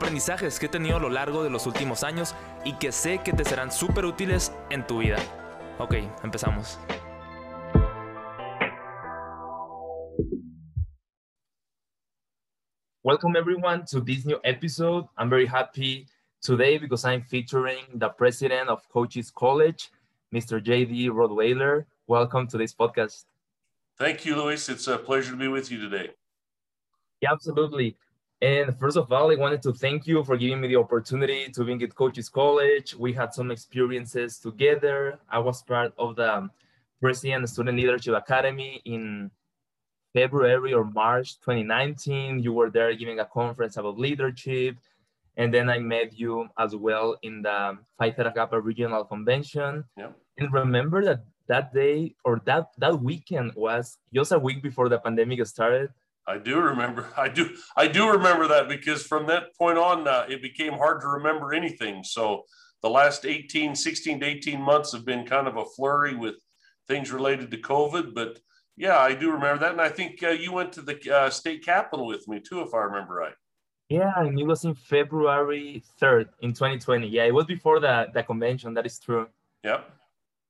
[0.00, 3.34] aprendizajes que he tenido a lo largo de los últimos años y que sé que
[3.34, 5.18] te serán súper útiles en tu vida.
[5.78, 6.78] Ok, empezamos.
[13.02, 15.06] Welcome everyone to this new episode.
[15.18, 16.06] I'm very happy
[16.40, 19.90] today because I'm featuring the president of Coaches College,
[20.32, 20.62] Mr.
[20.64, 21.84] JD Rodweiler.
[22.06, 23.24] Welcome to this podcast.
[23.98, 24.70] Thank you, Luis.
[24.70, 26.12] It's a pleasure to be with you today.
[27.20, 27.98] Yeah, absolutely.
[28.42, 31.64] And first of all, I wanted to thank you for giving me the opportunity to
[31.64, 32.94] be at Cochise College.
[32.94, 35.18] We had some experiences together.
[35.28, 36.48] I was part of the
[37.02, 39.30] President Student Leadership Academy in
[40.14, 42.38] February or March 2019.
[42.38, 44.76] You were there giving a conference about leadership.
[45.36, 49.84] And then I met you as well in the Phi Theta Kappa Regional Convention.
[49.96, 50.12] Yeah.
[50.38, 54.98] And remember that that day or that, that weekend was just a week before the
[54.98, 55.90] pandemic started.
[56.30, 57.08] I do remember.
[57.16, 57.50] I do.
[57.76, 61.52] I do remember that because from that point on, uh, it became hard to remember
[61.52, 62.04] anything.
[62.04, 62.44] So
[62.82, 66.36] the last 18, 16 to 18 months have been kind of a flurry with
[66.88, 68.14] things related to COVID.
[68.14, 68.38] But
[68.76, 69.72] yeah, I do remember that.
[69.72, 72.72] And I think uh, you went to the uh, state capitol with me too, if
[72.72, 73.34] I remember right.
[73.88, 77.08] Yeah, and it was in February 3rd in 2020.
[77.08, 78.72] Yeah, it was before the, the convention.
[78.74, 79.26] That is true.
[79.64, 79.90] Yep.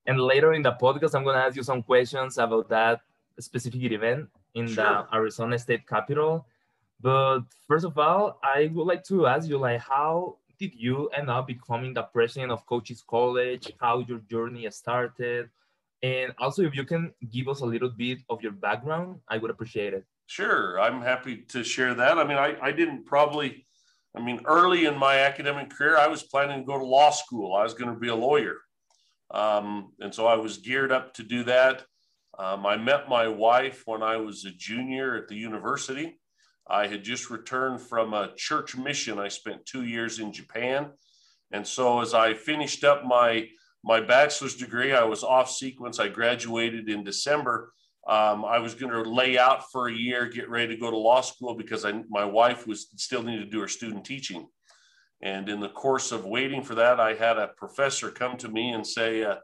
[0.06, 3.00] And later in the podcast, I'm going to ask you some questions about that
[3.38, 4.84] specific event in sure.
[4.84, 6.46] the Arizona State Capitol.
[7.00, 11.30] But first of all, I would like to ask you, like, how did you end
[11.30, 13.72] up becoming the president of Cochise College?
[13.80, 15.48] How your journey started?
[16.02, 19.50] And also, if you can give us a little bit of your background, I would
[19.50, 20.04] appreciate it.
[20.26, 22.18] Sure, I'm happy to share that.
[22.18, 23.66] I mean, I, I didn't probably,
[24.14, 27.54] I mean, early in my academic career, I was planning to go to law school.
[27.54, 28.58] I was going to be a lawyer.
[29.30, 31.84] Um, and so I was geared up to do that.
[32.40, 36.18] Um, I met my wife when I was a junior at the university.
[36.66, 39.18] I had just returned from a church mission.
[39.18, 40.90] I spent two years in Japan.
[41.52, 43.46] And so as I finished up my
[43.82, 44.92] my bachelor's degree.
[44.92, 45.98] I was off sequence.
[45.98, 47.72] I graduated in December.
[48.06, 50.96] Um, I was going to lay out for a year, get ready to go to
[50.96, 54.48] law school because I, my wife was still needed to do her student teaching.
[55.22, 58.70] And in the course of waiting for that, I had a professor come to me
[58.70, 59.36] and say, uh,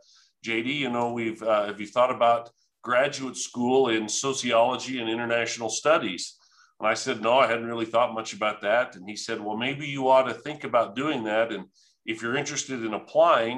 [0.45, 2.51] "JD, you know, we've uh, have you thought about
[2.91, 6.25] graduate school in sociology and international studies?"
[6.79, 9.57] And I said, "No, I hadn't really thought much about that." And he said, "Well,
[9.57, 11.53] maybe you ought to think about doing that.
[11.53, 11.65] And
[12.05, 13.57] if you're interested in applying,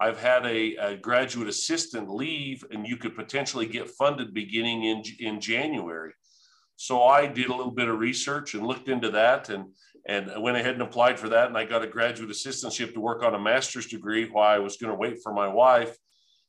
[0.00, 5.02] I've had a, a, graduate assistant leave, and you could potentially get funded beginning in,
[5.18, 6.12] in January.
[6.76, 9.64] So I did a little bit of research and looked into that, and
[10.08, 13.00] and I went ahead and applied for that, and I got a graduate assistantship to
[13.00, 15.94] work on a master's degree while I was going to wait for my wife.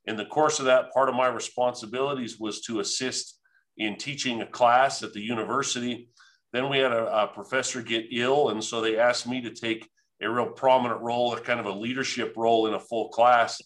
[0.05, 3.39] In the course of that, part of my responsibilities was to assist
[3.77, 6.09] in teaching a class at the university.
[6.53, 9.87] Then we had a, a professor get ill, and so they asked me to take
[10.21, 13.61] a real prominent role, a kind of a leadership role in a full class.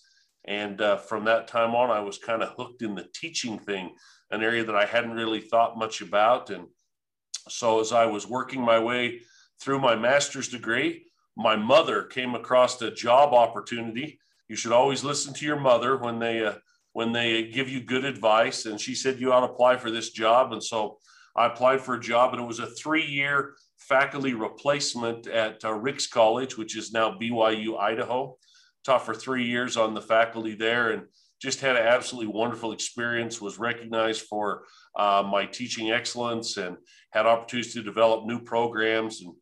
[0.46, 3.96] And uh, from that time on, I was kind of hooked in the teaching thing,
[4.32, 6.50] an area that I hadn't really thought much about.
[6.50, 6.68] And
[7.50, 9.22] so as I was working my way
[9.62, 14.20] through my master's degree, my mother came across a job opportunity.
[14.48, 16.56] You should always listen to your mother when they uh,
[16.94, 18.66] when they give you good advice.
[18.66, 20.54] And she said you ought to apply for this job.
[20.54, 20.98] And so
[21.36, 25.74] I applied for a job, and it was a three year faculty replacement at uh,
[25.74, 28.38] Ricks College, which is now BYU Idaho.
[28.84, 31.04] Taught for three years on the faculty there and
[31.42, 34.64] just had an absolutely wonderful experience, was recognized for
[34.96, 36.78] uh, my teaching excellence and
[37.12, 39.22] had opportunities to develop new programs.
[39.22, 39.34] And,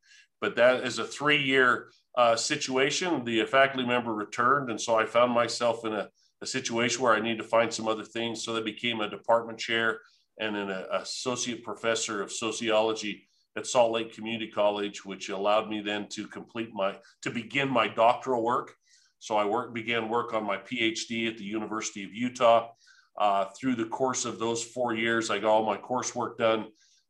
[0.41, 3.23] but that is a three year uh, situation.
[3.23, 4.69] The faculty member returned.
[4.69, 6.09] And so I found myself in a,
[6.41, 8.43] a situation where I needed to find some other things.
[8.43, 9.99] So that became a department chair
[10.39, 16.07] and an associate professor of sociology at Salt Lake Community College, which allowed me then
[16.09, 18.73] to complete my to begin my doctoral work.
[19.19, 22.69] So I work began work on my PhD at the University of Utah.
[23.15, 26.65] Uh, through the course of those four years, I got all my coursework done.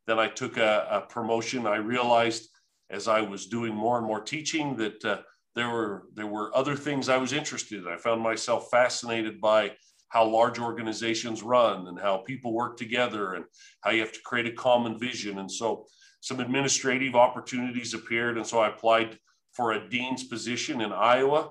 [0.06, 1.66] Then I took a, a promotion.
[1.66, 2.50] I realized
[2.94, 5.18] as I was doing more and more teaching that uh,
[5.56, 7.88] there were there were other things I was interested in.
[7.88, 9.72] I found myself fascinated by
[10.10, 13.46] how large organizations run and how people work together and
[13.82, 15.40] how you have to create a common vision.
[15.40, 15.88] And so
[16.22, 18.38] some administrative opportunities appeared.
[18.38, 19.18] And so I applied
[19.54, 21.50] for a dean's position in Iowa.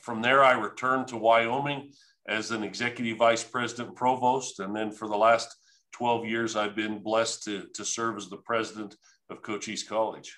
[0.00, 1.90] From there, I returned to Wyoming
[2.28, 4.60] as an executive vice president provost.
[4.60, 5.48] And then for the last
[5.92, 8.96] 12 years, I've been blessed to, to serve as the president
[9.28, 10.36] of Cochise College.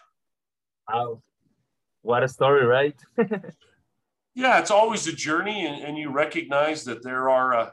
[0.88, 1.22] Wow.
[2.02, 2.94] What a story, right?
[4.34, 7.70] yeah, it's always a journey, and, and you recognize that there are, uh,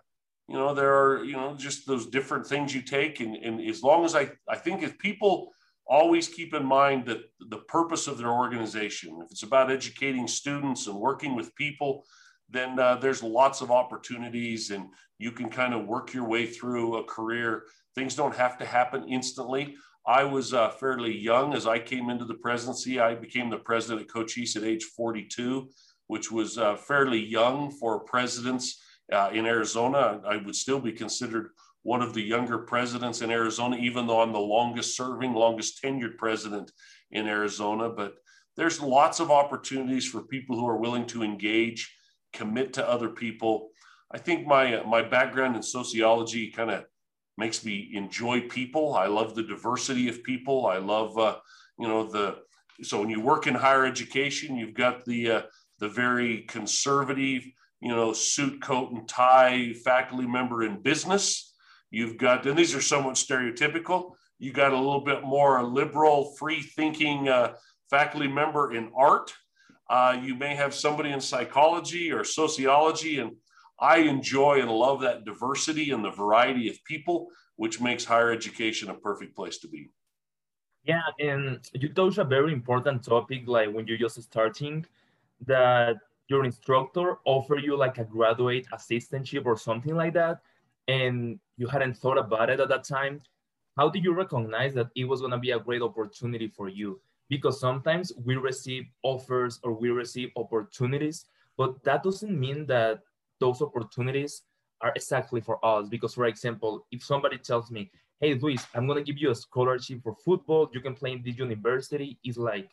[0.47, 3.19] you know, there are, you know, just those different things you take.
[3.19, 5.51] And, and as long as I, I think if people
[5.85, 7.19] always keep in mind that
[7.49, 12.05] the purpose of their organization, if it's about educating students and working with people,
[12.49, 14.87] then uh, there's lots of opportunities and
[15.19, 17.63] you can kind of work your way through a career.
[17.95, 19.75] Things don't have to happen instantly.
[20.05, 22.99] I was uh, fairly young as I came into the presidency.
[22.99, 25.69] I became the president of Cochise at age 42,
[26.07, 28.81] which was uh, fairly young for presidents
[29.11, 30.21] uh, in Arizona.
[30.27, 31.49] I would still be considered
[31.83, 36.17] one of the younger presidents in Arizona, even though I'm the longest serving, longest tenured
[36.17, 36.71] president
[37.11, 37.89] in Arizona.
[37.89, 38.15] But
[38.57, 41.95] there's lots of opportunities for people who are willing to engage,
[42.33, 43.69] commit to other people.
[44.11, 46.85] I think my my background in sociology kind of
[47.41, 48.95] makes me enjoy people.
[48.95, 50.67] I love the diversity of people.
[50.67, 51.35] I love uh,
[51.77, 52.27] you know the
[52.89, 55.41] so when you work in higher education, you've got the uh,
[55.79, 57.43] the very conservative,
[57.81, 61.51] you know, suit, coat, and tie faculty member in business
[61.91, 64.13] You've got, and these are somewhat stereotypical.
[64.39, 67.55] You got a little bit more liberal, free thinking uh,
[67.89, 69.33] faculty member in art.
[69.89, 73.19] Uh, you may have somebody in psychology or sociology.
[73.19, 73.33] And
[73.81, 78.89] I enjoy and love that diversity and the variety of people, which makes higher education
[78.89, 79.89] a perfect place to be.
[80.83, 84.85] Yeah, and you touched a very important topic, like when you're just starting,
[85.45, 85.97] that
[86.27, 90.41] your instructor offer you like a graduate assistantship or something like that
[90.87, 93.21] and you hadn't thought about it at that time,
[93.77, 96.99] how did you recognize that it was going to be a great opportunity for you?
[97.29, 101.25] Because sometimes we receive offers or we receive opportunities,
[101.57, 103.01] but that doesn't mean that
[103.41, 104.43] those opportunities
[104.79, 105.89] are exactly for us.
[105.89, 107.91] Because, for example, if somebody tells me,
[108.21, 111.23] Hey, Luis, I'm going to give you a scholarship for football, you can play in
[111.25, 112.69] this university, it's like,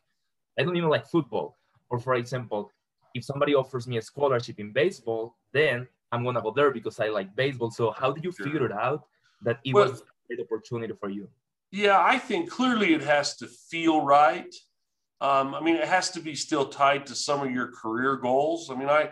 [0.58, 1.56] I don't even like football.
[1.88, 2.70] Or, for example,
[3.14, 7.08] if somebody offers me a scholarship in baseball, then I'm gonna go there because I
[7.08, 7.70] like baseball.
[7.70, 8.44] So how did you sure.
[8.44, 9.06] figure it out
[9.42, 11.28] that it well, was a great opportunity for you?
[11.70, 14.54] Yeah, I think clearly it has to feel right.
[15.20, 18.70] Um, I mean, it has to be still tied to some of your career goals.
[18.70, 19.10] I mean, I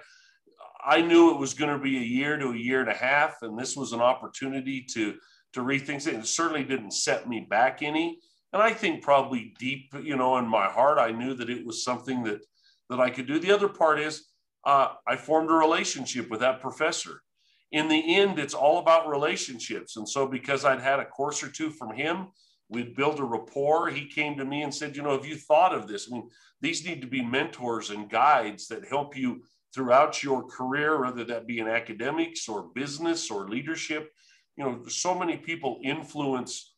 [0.87, 3.43] I knew it was going to be a year to a year and a half,
[3.43, 5.15] and this was an opportunity to
[5.55, 6.15] to rethink it.
[6.15, 8.21] It certainly didn't set me back any.
[8.53, 11.83] And I think probably deep, you know, in my heart, I knew that it was
[11.83, 12.41] something that
[12.89, 13.39] that I could do.
[13.39, 14.27] The other part is
[14.65, 17.23] uh, I formed a relationship with that professor.
[17.73, 19.97] In the end, it's all about relationships.
[19.97, 22.29] And so, because I'd had a course or two from him,
[22.69, 23.89] we'd built a rapport.
[23.89, 26.09] He came to me and said, You know, have you thought of this?
[26.09, 26.29] I mean,
[26.61, 29.43] these need to be mentors and guides that help you
[29.77, 34.11] throughout your career, whether that be in academics or business or leadership.
[34.57, 36.73] You know, so many people influence,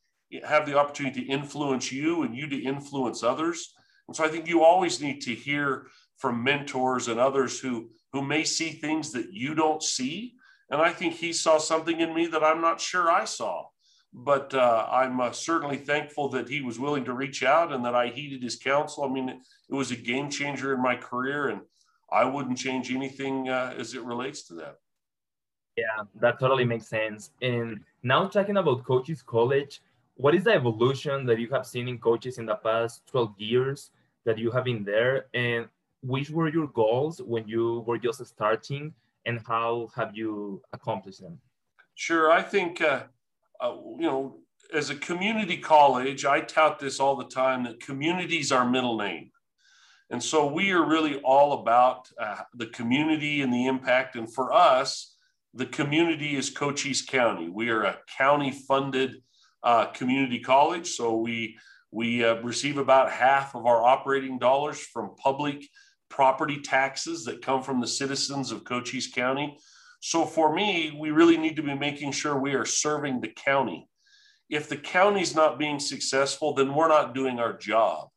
[0.44, 3.72] have the opportunity to influence you and you to influence others.
[4.08, 5.86] And so I think you always need to hear
[6.16, 10.34] from mentors and others who who may see things that you don't see
[10.70, 13.64] and i think he saw something in me that i'm not sure i saw
[14.12, 17.94] but uh, i'm uh, certainly thankful that he was willing to reach out and that
[17.94, 19.38] i heeded his counsel i mean it,
[19.70, 21.60] it was a game changer in my career and
[22.12, 24.78] i wouldn't change anything uh, as it relates to that
[25.76, 29.82] yeah that totally makes sense and now talking about Cochise college
[30.16, 33.90] what is the evolution that you have seen in Cochise in the past 12 years
[34.24, 35.68] that you have been there and
[36.02, 38.92] which were your goals when you were just starting
[39.26, 41.38] and how have you accomplished them?
[41.94, 42.30] Sure.
[42.30, 43.04] I think, uh,
[43.60, 44.36] uh, you know,
[44.72, 49.30] as a community college, I tout this all the time that communities are middle name.
[50.10, 54.16] And so we are really all about uh, the community and the impact.
[54.16, 55.14] And for us,
[55.54, 57.48] the community is Cochise County.
[57.48, 59.22] We are a county funded
[59.62, 60.88] uh, community college.
[60.90, 61.58] So we,
[61.90, 65.66] we uh, receive about half of our operating dollars from public
[66.08, 69.58] property taxes that come from the citizens of Cochise County.
[70.00, 73.88] So for me, we really need to be making sure we are serving the county.
[74.48, 78.08] If the county's not being successful, then we're not doing our job.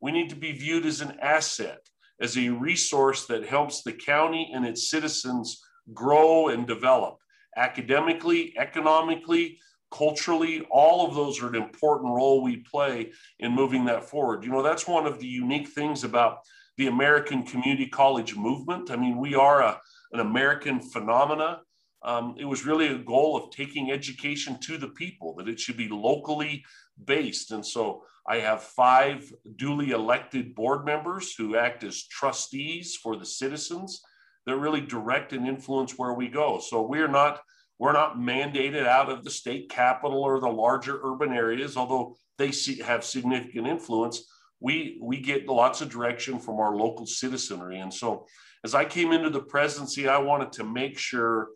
[0.00, 1.80] We need to be viewed as an asset,
[2.20, 5.62] as a resource that helps the county and its citizens
[5.92, 7.18] grow and develop
[7.56, 9.58] academically, economically,
[9.90, 10.66] culturally.
[10.70, 14.44] All of those are an important role we play in moving that forward.
[14.44, 16.38] You know, that's one of the unique things about
[16.76, 18.90] the American community college movement.
[18.90, 19.80] I mean, we are a,
[20.12, 21.62] an American phenomena.
[22.02, 25.76] um, it was really a goal of taking education to the people, that it should
[25.76, 26.64] be locally
[27.04, 27.50] based.
[27.50, 33.24] And so I have five duly elected board members who act as trustees for the
[33.24, 34.02] citizens
[34.44, 36.60] that really direct and influence where we go.
[36.60, 37.40] So we're not
[37.78, 42.50] we're not mandated out of the state capital or the larger urban areas, although they
[42.50, 44.24] see, have significant influence.
[44.60, 48.26] We we get lots of direction from our local citizenry, and so
[48.64, 51.48] as I came into the presidency, I wanted to make sure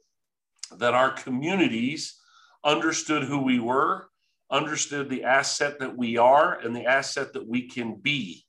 [0.78, 2.18] that our communities
[2.64, 4.08] understood who we were,
[4.52, 8.44] understood the asset that we are, and the asset that we can be.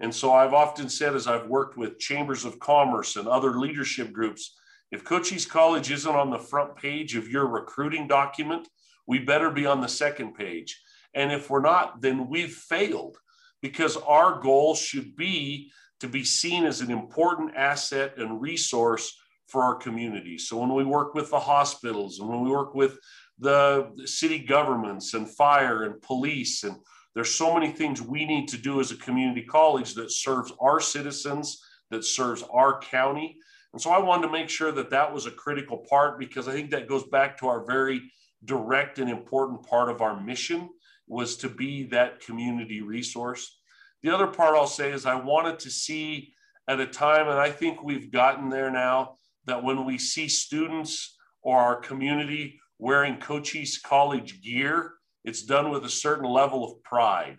[0.00, 4.12] And so I've often said, as I've worked with chambers of commerce and other leadership
[4.12, 4.56] groups,
[4.90, 8.68] if Cochise College isn't on the front page of your recruiting document,
[9.06, 10.80] we better be on the second page.
[11.14, 13.16] And if we're not, then we've failed
[13.60, 19.12] because our goal should be to be seen as an important asset and resource
[19.48, 20.38] for our community.
[20.38, 22.98] So when we work with the hospitals and when we work with
[23.38, 26.76] the city governments and fire and police and
[27.14, 30.78] there's so many things we need to do as a community college that serves our
[30.78, 33.36] citizens that serves our county.
[33.72, 36.52] And so i wanted to make sure that that was a critical part because i
[36.52, 38.10] think that goes back to our very
[38.44, 40.68] direct and important part of our mission
[41.06, 43.60] was to be that community resource.
[44.02, 46.32] The other part i'll say is i wanted to see
[46.68, 49.16] at a time and i think we've gotten there now
[49.46, 54.94] that when we see students or our community wearing Cochise College gear,
[55.24, 57.36] it's done with a certain level of pride.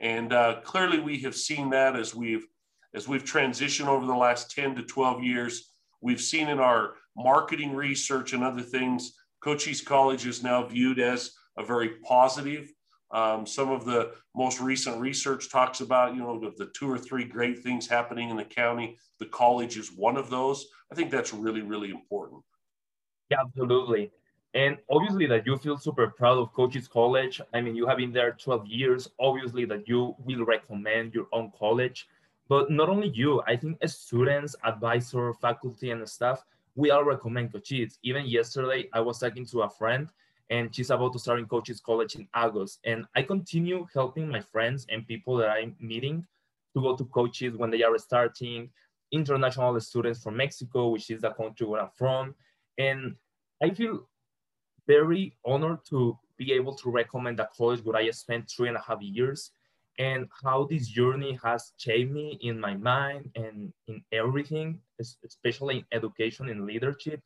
[0.00, 2.46] And uh, clearly, we have seen that as we've
[2.94, 5.70] as we've transitioned over the last 10 to 12 years.
[6.00, 11.30] We've seen in our marketing research and other things, Cochise College is now viewed as
[11.56, 12.68] a very positive.
[13.12, 16.98] Um, some of the most recent research talks about, you know, the, the two or
[16.98, 18.98] three great things happening in the county.
[19.18, 20.66] The college is one of those.
[20.92, 22.42] I think that's really, really important.
[23.30, 24.10] Yeah, absolutely.
[24.54, 27.40] And obviously that you feel super proud of Cochise College.
[27.54, 29.08] I mean, you have been there 12 years.
[29.20, 32.08] Obviously that you will recommend your own college.
[32.48, 37.52] But not only you, I think as students, advisor, faculty, and staff, we all recommend
[37.52, 37.98] Cochise.
[38.02, 40.08] Even yesterday, I was talking to a friend
[40.50, 42.80] and she's about to start in Cochise College in August.
[42.84, 46.26] And I continue helping my friends and people that I'm meeting
[46.74, 48.70] to go to Cochise when they are starting,
[49.12, 52.34] international students from Mexico, which is the country where I'm from.
[52.78, 53.14] And
[53.62, 54.08] I feel
[54.90, 58.84] very honored to be able to recommend a college where I spent three and a
[58.88, 59.52] half years
[59.98, 64.80] and how this journey has shaped me in my mind and in everything,
[65.30, 67.20] especially in education and leadership.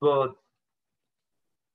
[0.00, 0.30] But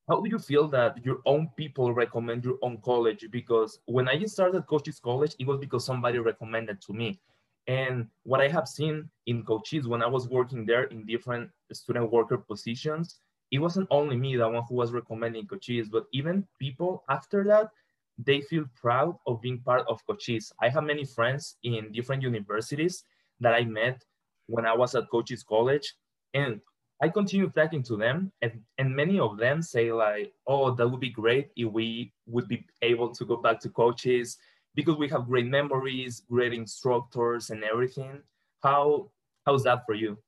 [0.08, 3.24] how do you feel that your own people recommend your own college?
[3.30, 7.20] Because when I started Cochise College, it was because somebody recommended to me.
[7.68, 12.12] And what I have seen in Cochise when I was working there in different student
[12.12, 13.20] worker positions,
[13.52, 17.70] it wasn't only me, the one who was recommending Cochise, but even people after that,
[18.18, 20.52] they feel proud of being part of Cochise.
[20.62, 23.04] I have many friends in different universities
[23.42, 24.04] that I met
[24.48, 25.94] when I was at Cochise College,
[26.34, 26.62] and
[27.02, 31.00] I continue talking to them, and, and many of them say like, "Oh, that would
[31.00, 34.38] be great if we would be able to go back to Cochise
[34.76, 38.22] because we have great memories, great instructors, and everything."
[38.62, 39.10] How
[39.46, 40.20] how's that for you?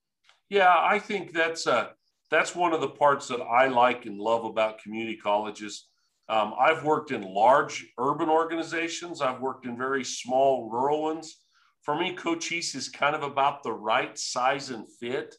[0.49, 1.89] Yeah, I think that's uh,
[2.33, 5.87] that's one of the parts that I like and love about community colleges.
[6.29, 9.21] Um, I've worked in large urban organizations.
[9.21, 11.37] I've worked in very small rural ones.
[11.81, 15.35] For me, Cochise is kind of about the right size and fit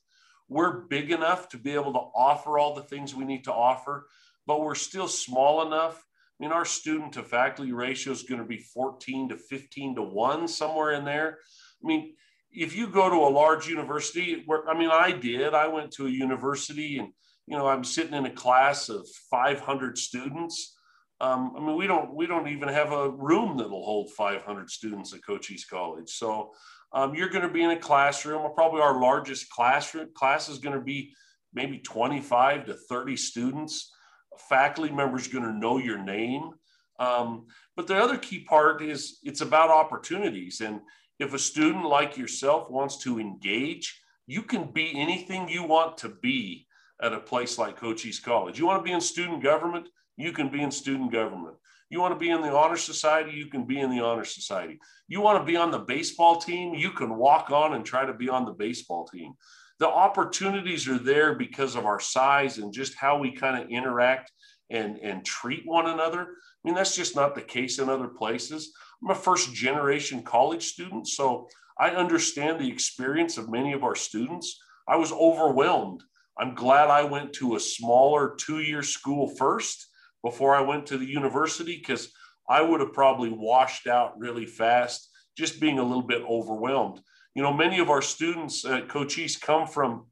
[0.48, 4.06] we're big enough to be able to offer all the things we need to offer,
[4.46, 6.04] but we're still small enough.
[6.38, 10.02] I mean, our student to faculty ratio is going to be 14 to 15 to
[10.02, 11.38] 1, somewhere in there.
[11.82, 12.14] I mean,
[12.54, 16.06] if you go to a large university, where I mean, I did, I went to
[16.06, 17.08] a university and,
[17.46, 20.76] you know, I'm sitting in a class of 500 students.
[21.20, 25.12] Um, I mean, we don't we don't even have a room that'll hold 500 students
[25.14, 26.10] at Cochise College.
[26.10, 26.52] So
[26.92, 28.48] um, you're going to be in a classroom.
[28.54, 31.12] Probably our largest classroom class is going to be
[31.52, 33.92] maybe 25 to 30 students.
[34.34, 36.50] A faculty member is going to know your name.
[36.98, 37.46] Um,
[37.76, 40.60] but the other key part is it's about opportunities.
[40.60, 40.80] And
[41.18, 46.08] if a student like yourself wants to engage, you can be anything you want to
[46.08, 46.66] be
[47.02, 48.58] at a place like Cochise College.
[48.58, 51.56] You want to be in student government, you can be in student government.
[51.90, 54.78] You want to be in the honor society, you can be in the honor society.
[55.06, 58.14] You want to be on the baseball team, you can walk on and try to
[58.14, 59.34] be on the baseball team.
[59.78, 64.32] The opportunities are there because of our size and just how we kind of interact
[64.70, 66.22] and, and treat one another.
[66.22, 66.26] I
[66.64, 68.72] mean, that's just not the case in other places.
[69.04, 73.94] I'm a first generation college student, so I understand the experience of many of our
[73.94, 74.58] students.
[74.88, 76.02] I was overwhelmed
[76.38, 79.86] I'm glad I went to a smaller two year school first
[80.22, 82.12] before I went to the university because
[82.48, 87.00] I would have probably washed out really fast, just being a little bit overwhelmed.
[87.34, 90.06] You know, many of our students at Cochise come from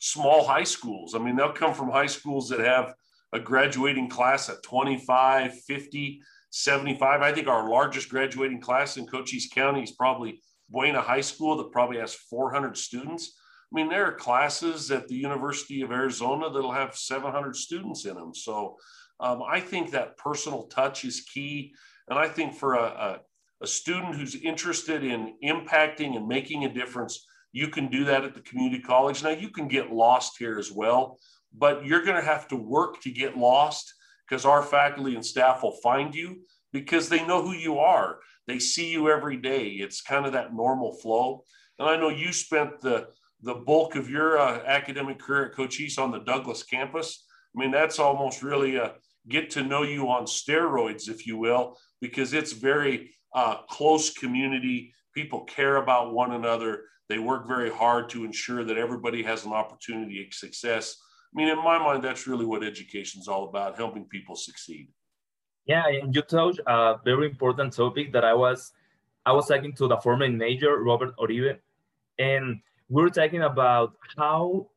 [0.00, 1.14] small high schools.
[1.14, 2.94] I mean, they'll come from high schools that have
[3.32, 6.20] a graduating class at 25, 50,
[6.56, 7.20] 75.
[7.20, 11.70] I think our largest graduating class in Cochise County is probably Buena High School that
[11.70, 13.38] probably has 400 students.
[13.70, 18.14] I mean, there are classes at the University of Arizona that'll have 700 students in
[18.14, 18.34] them.
[18.34, 18.76] So
[19.20, 21.74] um, I think that personal touch is key.
[22.08, 23.20] And I think for a, a,
[23.60, 28.34] a student who's interested in impacting and making a difference, you can do that at
[28.34, 29.22] the community college.
[29.22, 31.18] Now, you can get lost here as well,
[31.56, 33.92] but you're going to have to work to get lost
[34.28, 36.40] because our faculty and staff will find you
[36.72, 38.18] because they know who you are.
[38.46, 39.68] They see you every day.
[39.68, 41.42] It's kind of that normal flow.
[41.78, 43.08] And I know you spent the
[43.42, 47.24] the bulk of your uh, academic career at Cochise on the Douglas campus.
[47.54, 48.94] I mean, that's almost really a
[49.28, 54.94] get to know you on steroids, if you will, because it's very uh, close community.
[55.14, 56.84] People care about one another.
[57.08, 60.96] They work very hard to ensure that everybody has an opportunity of success.
[61.36, 64.88] I mean, in my mind, that's really what education is all about, helping people succeed.
[65.66, 68.72] Yeah, and you touched a very important topic that I was
[69.26, 71.58] I was talking to the former major Robert Uribe,
[72.18, 74.68] and we are talking about how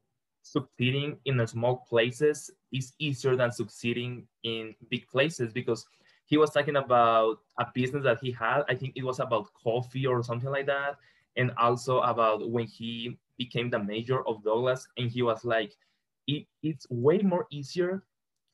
[0.41, 5.85] succeeding in small places is easier than succeeding in big places because
[6.25, 8.63] he was talking about a business that he had.
[8.67, 10.97] I think it was about coffee or something like that.
[11.37, 14.87] And also about when he became the major of Douglas.
[14.97, 15.75] And he was like,
[16.29, 18.03] it, it's way more easier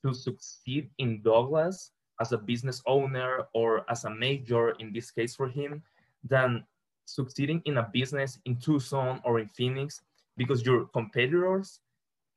[0.04, 1.90] to succeed in Douglas
[2.20, 5.82] as a business owner or as a major in this case for him
[6.24, 6.64] than
[7.04, 10.00] succeeding in a business in Tucson or in Phoenix
[10.36, 11.80] because your competitors,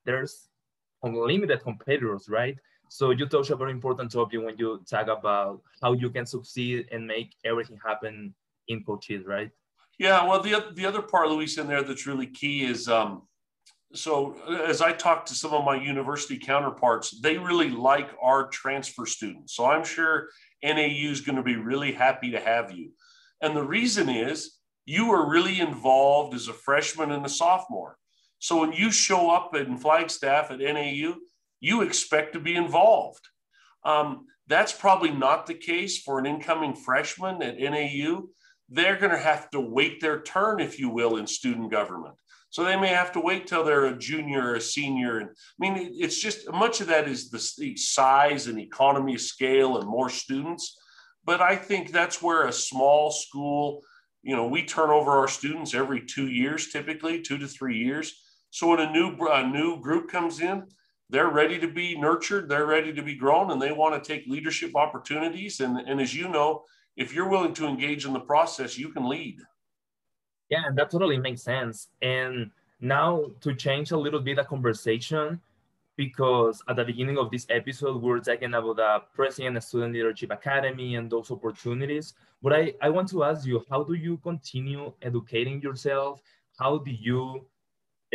[0.06, 0.50] there's
[1.04, 2.58] unlimited competitors, right?
[2.90, 6.88] So you touch a very important topic when you talk about how you can succeed
[6.92, 8.34] and make everything happen
[8.68, 9.52] in Cochise, right?
[9.98, 13.24] Yeah, well, the, the other part, Luis, in there that's really key is um,
[13.94, 14.36] so
[14.68, 19.56] as I talk to some of my university counterparts, they really like our transfer students.
[19.56, 20.30] So I'm sure
[20.64, 22.92] NAU is going to be really happy to have you.
[23.42, 27.98] And the reason is you were really involved as a freshman and a sophomore.
[28.40, 31.16] So when you show up in Flagstaff at NAU,
[31.60, 33.28] you expect to be involved.
[33.84, 38.24] Um, that's probably not the case for an incoming freshman at NAU.
[38.70, 42.16] They're going to have to wait their turn, if you will, in student government.
[42.50, 45.20] So they may have to wait till they're a junior or a senior.
[45.20, 49.78] And I mean, it's just much of that is the, size and economy of scale
[49.78, 50.78] and more students.
[51.26, 53.84] But I think that's where a small school
[54.22, 58.14] you know, we turn over our students every two years, typically two to three years.
[58.52, 60.64] So when a new a new group comes in,
[61.10, 64.28] they're ready to be nurtured, they're ready to be grown, and they want to take
[64.28, 65.60] leadership opportunities.
[65.60, 66.64] And, and as you know,
[66.98, 69.38] if you're willing to engage in the process, you can lead.
[70.50, 71.90] Yeah, that totally makes sense.
[72.02, 75.40] And now to change a little bit the conversation,
[75.96, 80.32] because at the beginning of this episode, we were talking about the President Student Leadership
[80.32, 82.14] Academy and those opportunities.
[82.42, 86.22] But I, I want to ask you, how do you continue educating yourself?
[86.58, 87.46] How do you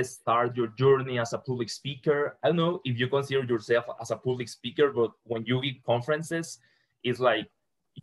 [0.02, 2.38] start your journey as a public speaker?
[2.42, 5.74] I don't know if you consider yourself as a public speaker, but when you give
[5.84, 6.58] conferences,
[7.02, 7.46] it's like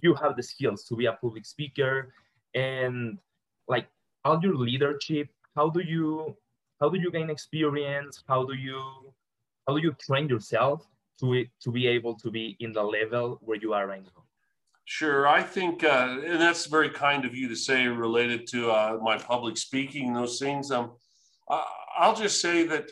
[0.01, 2.13] you have the skills to be a public speaker
[2.53, 3.17] and
[3.67, 3.87] like
[4.23, 6.35] all your leadership, how do you
[6.79, 8.23] how do you gain experience?
[8.27, 8.81] How do you
[9.67, 10.87] how do you train yourself
[11.19, 14.23] to to be able to be in the level where you are right now?
[14.85, 18.97] Sure, I think, uh, and that's very kind of you to say related to uh,
[19.01, 20.71] my public speaking, those things.
[20.71, 20.91] Um,
[21.97, 22.91] I'll just say that,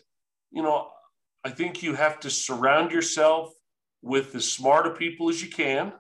[0.52, 0.88] you know,
[1.44, 3.54] I think you have to surround yourself
[4.02, 5.92] with as smart people as you can.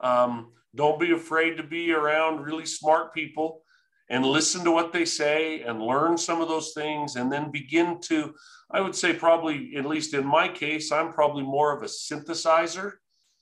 [0.00, 3.62] Um, don't be afraid to be around really smart people
[4.10, 8.00] and listen to what they say and learn some of those things and then begin
[8.00, 8.34] to
[8.70, 12.92] i would say probably at least in my case i'm probably more of a synthesizer.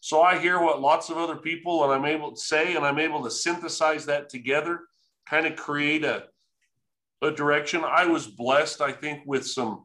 [0.00, 2.98] So i hear what lots of other people and i'm able to say and i'm
[2.98, 4.80] able to synthesize that together
[5.28, 6.24] kind of create a,
[7.20, 7.82] a direction.
[7.84, 9.84] I was blessed i think with some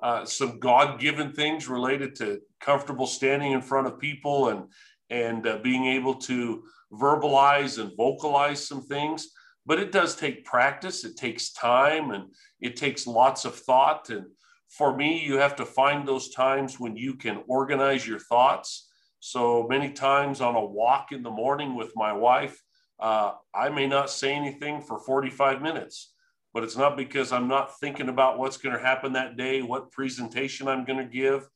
[0.00, 4.64] uh, some god-given things related to comfortable standing in front of people and
[5.10, 9.28] and uh, being able to verbalize and vocalize some things
[9.66, 12.24] but it does take practice it takes time and
[12.60, 14.24] it takes lots of thought and
[14.68, 18.88] for me you have to find those times when you can organize your thoughts
[19.20, 22.62] so many times on a walk in the morning with my wife
[23.00, 26.14] uh, i may not say anything for 45 minutes
[26.54, 29.90] but it's not because I'm not thinking about what's going to happen that day, what
[29.90, 31.48] presentation I'm going to give.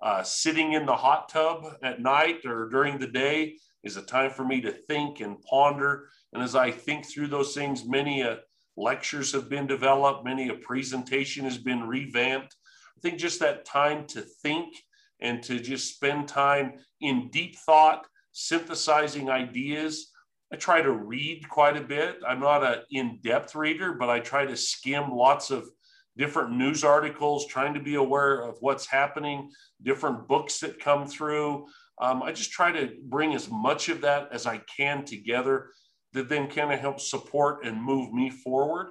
[0.00, 3.56] Uh, sitting in the hot tub at night or during the day
[3.88, 6.08] is a time for me to think and ponder.
[6.32, 8.36] And as I think through those things, many uh,
[8.76, 12.54] lectures have been developed, many a presentation has been revamped.
[12.96, 14.74] I think just that time to think
[15.20, 20.12] and to just spend time in deep thought, synthesizing ideas.
[20.52, 22.20] I try to read quite a bit.
[22.26, 25.68] I'm not an in depth reader, but I try to skim lots of
[26.16, 29.50] different news articles, trying to be aware of what's happening,
[29.82, 31.66] different books that come through.
[32.00, 35.70] Um, I just try to bring as much of that as I can together
[36.12, 38.88] that then kind of helps support and move me forward.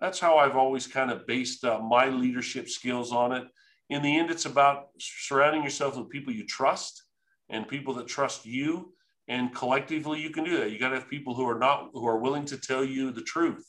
[0.00, 3.44] That's how I've always kind of based uh, my leadership skills on it.
[3.88, 7.04] In the end, it's about surrounding yourself with people you trust
[7.48, 8.92] and people that trust you.
[9.28, 10.70] And collectively, you can do that.
[10.70, 13.22] You got to have people who are not who are willing to tell you the
[13.22, 13.64] truth,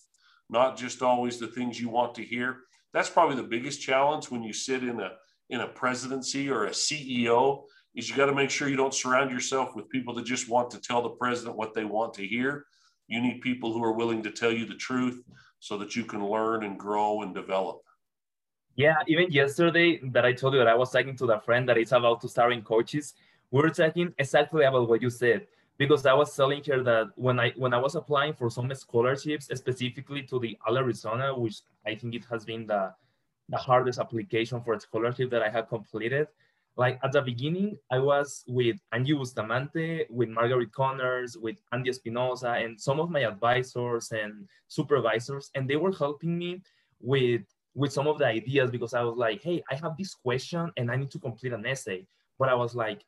[0.49, 2.57] not just always the things you want to hear.
[2.93, 5.11] That's probably the biggest challenge when you sit in a
[5.49, 7.63] in a presidency or a CEO
[7.97, 10.69] is you got to make sure you don't surround yourself with people that just want
[10.69, 12.65] to tell the president what they want to hear.
[13.07, 15.23] You need people who are willing to tell you the truth
[15.59, 17.81] so that you can learn and grow and develop.
[18.75, 21.79] Yeah, even yesterday that I told you that I was talking to the friend that
[21.79, 23.15] is about to start in Cochise,
[23.49, 25.47] we were talking exactly about what you said
[25.79, 29.47] because I was telling her that when I when I was applying for some scholarships,
[29.47, 32.93] specifically to the All Arizona, which I think it has been the
[33.49, 36.27] the hardest application for a scholarship that I have completed.
[36.77, 42.51] Like at the beginning, I was with Angie Bustamante, with Margaret Connors, with Andy Espinosa,
[42.51, 46.61] and some of my advisors and supervisors, and they were helping me
[47.01, 47.41] with
[47.73, 50.89] with some of the ideas because I was like, hey, I have this question and
[50.89, 52.07] I need to complete an essay.
[52.39, 53.05] But I was like,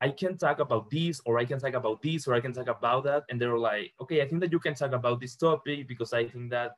[0.00, 2.68] I can talk about this, or I can talk about this, or I can talk
[2.68, 3.24] about that.
[3.28, 6.12] And they were like, okay, I think that you can talk about this topic because
[6.12, 6.72] I think that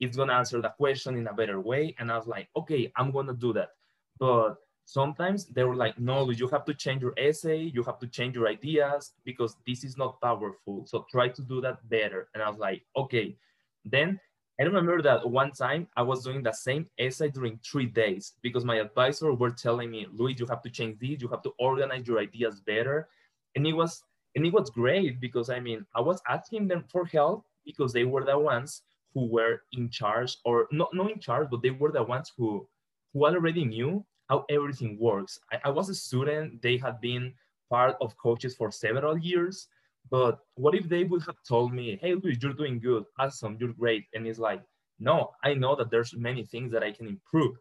[0.00, 1.94] it's gonna answer the question in a better way.
[1.98, 3.70] And I was like, okay, I'm gonna do that.
[4.18, 4.56] But
[4.88, 8.34] sometimes they were like, no, you have to change your essay, you have to change
[8.34, 10.86] your ideas because this is not powerful.
[10.86, 12.28] So try to do that better.
[12.32, 13.36] And I was like, okay.
[13.84, 14.18] Then
[14.58, 18.64] I remember that one time I was doing the same essay during three days because
[18.64, 22.06] my advisor were telling me, Luis, you have to change this, you have to organize
[22.06, 23.10] your ideas better.
[23.56, 24.02] And it was
[24.36, 28.04] and it was great because I mean I was asking them for help because they
[28.04, 31.92] were the ones who were in charge or not, not in charge, but they were
[31.92, 32.66] the ones who,
[33.12, 35.38] who already knew how everything works.
[35.52, 37.34] I, I was a student, they had been
[37.70, 39.68] part of Cochise for several years,
[40.10, 43.72] but what if they would have told me, hey, Luis, you're doing good, awesome, you're
[43.72, 44.06] great.
[44.14, 44.62] And it's like,
[44.98, 47.56] no, I know that there's many things that I can improve.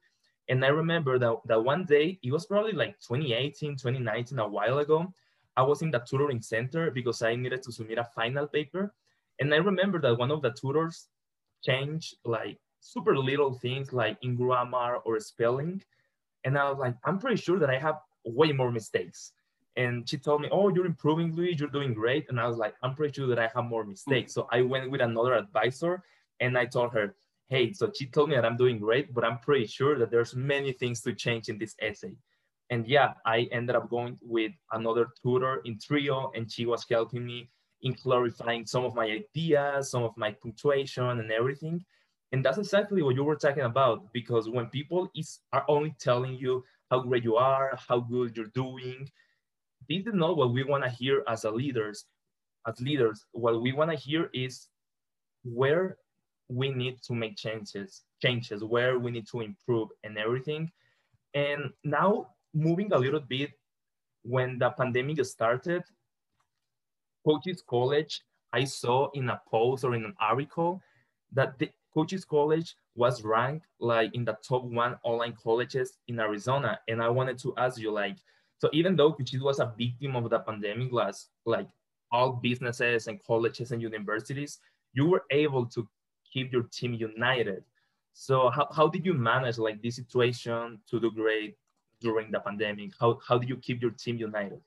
[0.50, 4.80] And I remember that, that one day, it was probably like 2018, 2019, a while
[4.80, 5.14] ago,
[5.58, 8.94] I was in the tutoring center because I needed to submit a final paper.
[9.40, 11.08] And I remember that one of the tutors
[11.64, 15.82] changed like super little things like in grammar or spelling.
[16.48, 19.34] And I was like, I'm pretty sure that I have way more mistakes.
[19.76, 22.26] And she told me, Oh, you're improving, Luis, you're doing great.
[22.30, 24.34] And I was like, I'm pretty sure that I have more mistakes.
[24.34, 26.02] So I went with another advisor
[26.40, 27.16] and I told her,
[27.50, 30.36] Hey, so she told me that I'm doing great, but I'm pretty sure that there's
[30.36, 32.16] many things to change in this essay.
[32.70, 37.26] And yeah, I ended up going with another tutor in Trio, and she was helping
[37.26, 37.50] me
[37.82, 41.84] in clarifying some of my ideas, some of my punctuation and everything.
[42.32, 46.36] And that's exactly what you were talking about, because when people is, are only telling
[46.36, 49.10] you how great you are, how good you're doing,
[49.88, 52.06] this is not what we want to hear as a leaders.
[52.68, 54.68] As leaders, what we want to hear is
[55.44, 55.98] where
[56.50, 60.70] we need to make changes, changes, where we need to improve and everything.
[61.34, 63.52] And now moving a little bit,
[64.24, 65.84] when the pandemic started,
[67.26, 70.82] Cochise College, I saw in a post or in an article
[71.32, 76.80] that the Cochise College was ranked like in the top one online colleges in Arizona.
[76.88, 78.18] And I wanted to ask you, like,
[78.60, 81.68] so even though Cochise was a victim of the pandemic, last like
[82.12, 84.60] all businesses and colleges and universities,
[84.94, 85.88] you were able to
[86.32, 87.64] keep your team united.
[88.14, 91.58] So how, how did you manage like this situation to do great
[92.00, 92.92] during the pandemic?
[93.00, 94.62] How, how did you keep your team united?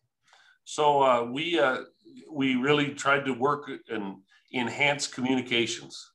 [0.64, 1.82] So uh, we uh,
[2.28, 4.16] we really tried to work and
[4.52, 6.10] enhance communications.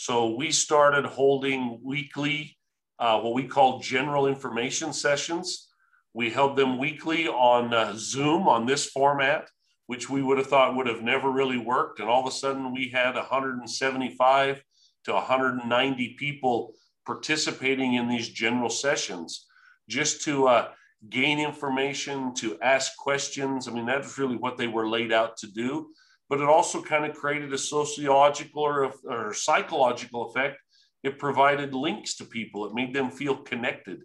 [0.00, 2.56] So we started holding weekly,
[3.00, 5.70] uh, what we call general information sessions.
[6.14, 9.50] We held them weekly on uh, Zoom on this format,
[9.88, 11.98] which we would have thought would have never really worked.
[11.98, 14.62] And all of a sudden, we had 175
[15.06, 19.46] to 190 people participating in these general sessions
[19.88, 20.68] just to uh,
[21.08, 23.66] gain information, to ask questions.
[23.66, 25.88] I mean, that's really what they were laid out to do.
[26.28, 30.58] But it also kind of created a sociological or, or psychological effect
[31.02, 32.66] it provided links to people.
[32.66, 34.02] It made them feel connected.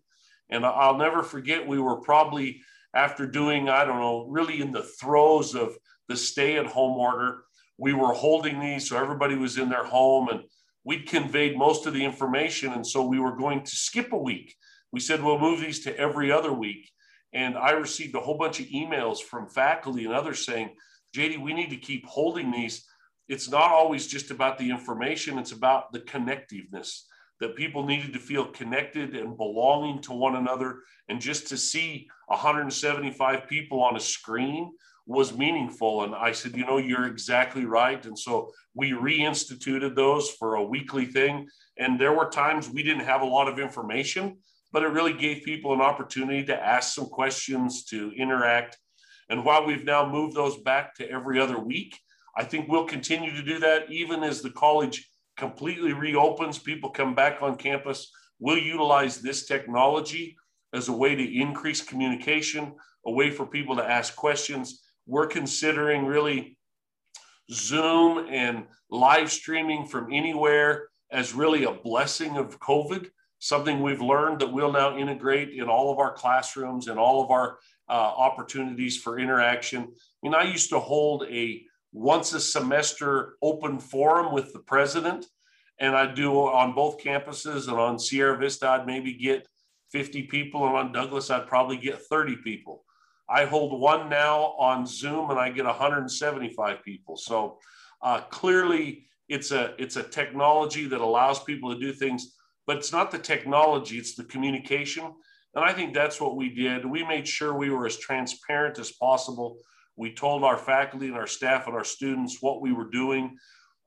[0.49, 2.61] And I'll never forget, we were probably
[2.93, 5.75] after doing, I don't know, really in the throes of
[6.07, 7.43] the stay at home order.
[7.77, 10.43] We were holding these, so everybody was in their home and
[10.83, 12.73] we'd conveyed most of the information.
[12.73, 14.55] And so we were going to skip a week.
[14.91, 16.91] We said, we'll move these to every other week.
[17.33, 20.75] And I received a whole bunch of emails from faculty and others saying,
[21.15, 22.85] JD, we need to keep holding these.
[23.27, 27.03] It's not always just about the information, it's about the connectiveness
[27.39, 30.79] that people needed to feel connected and belonging to one another.
[31.09, 34.71] And just to see 175 people on a screen
[35.05, 36.03] was meaningful.
[36.03, 38.03] And I said, you know, you're exactly right.
[38.05, 41.47] And so we reinstituted those for a weekly thing.
[41.77, 44.37] And there were times we didn't have a lot of information,
[44.71, 48.77] but it really gave people an opportunity to ask some questions, to interact.
[49.33, 51.99] And while we've now moved those back to every other week,
[52.37, 57.15] I think we'll continue to do that even as the college completely reopens, people come
[57.15, 58.11] back on campus.
[58.37, 60.37] We'll utilize this technology
[60.71, 62.75] as a way to increase communication,
[63.07, 64.83] a way for people to ask questions.
[65.07, 66.55] We're considering really
[67.51, 73.09] Zoom and live streaming from anywhere as really a blessing of COVID,
[73.43, 77.29] something we've learned that we'll now integrate in all of our classrooms and all of
[77.29, 77.57] our
[77.89, 79.81] uh, opportunities for interaction.
[79.81, 79.87] I
[80.21, 85.25] mean, I used to hold a once a semester open forum with the president.
[85.79, 89.45] And I do on both campuses and on Sierra Vista, I'd maybe get
[89.91, 90.65] 50 people.
[90.65, 92.85] And on Douglas, I'd probably get 30 people.
[93.27, 97.17] I hold one now on Zoom and I get 175 people.
[97.17, 97.59] So
[98.01, 102.91] uh, clearly, it's a it's a technology that allows people to do things, but it's
[102.91, 105.11] not the technology; it's the communication.
[105.55, 106.83] And I think that's what we did.
[106.83, 109.57] We made sure we were as transparent as possible
[109.95, 113.37] we told our faculty and our staff and our students what we were doing.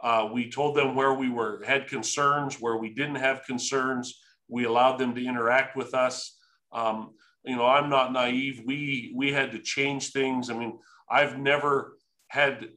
[0.01, 4.21] Uh, we told them where we were had concerns, where we didn't have concerns.
[4.49, 6.37] We allowed them to interact with us.
[6.73, 8.63] Um, you know, I'm not naive.
[8.65, 10.51] We we had to change things.
[10.51, 10.79] I mean,
[11.11, 11.97] I've never
[12.29, 12.69] had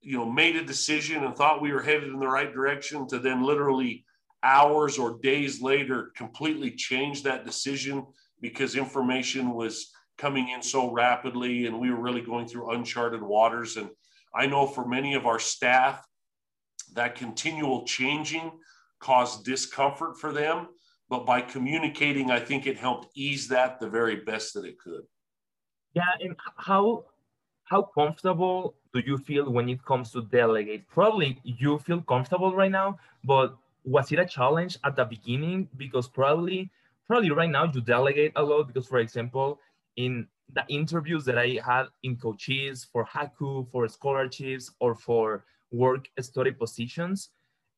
[0.00, 3.18] you know made a decision and thought we were headed in the right direction to
[3.18, 4.04] then literally
[4.42, 8.06] hours or days later completely changed that decision
[8.40, 13.76] because information was coming in so rapidly and we were really going through uncharted waters.
[13.76, 13.88] And
[14.34, 16.04] I know for many of our staff,
[16.94, 18.52] that continual changing
[19.00, 20.68] caused discomfort for them.
[21.08, 25.02] But by communicating, I think it helped ease that the very best that it could.
[25.94, 27.04] Yeah, and how
[27.64, 30.88] how comfortable do you feel when it comes to delegate?
[30.88, 35.68] Probably you feel comfortable right now, but was it a challenge at the beginning?
[35.76, 36.70] Because probably
[37.06, 39.58] probably right now you delegate a lot because for example,
[39.96, 46.08] in the interviews that I had in Cochise for Haku, for scholarships, or for work
[46.20, 47.30] study positions,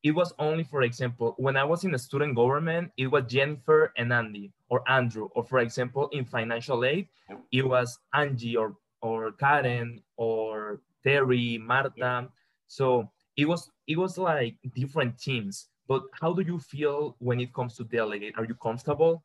[0.03, 3.91] it was only, for example, when I was in a student government, it was Jennifer
[3.97, 7.07] and Andy or Andrew, or for example, in financial aid,
[7.51, 12.29] it was Angie or or Karen or Terry, Marta.
[12.67, 15.69] So it was it was like different teams.
[15.87, 18.33] But how do you feel when it comes to delegate?
[18.37, 19.23] Are you comfortable?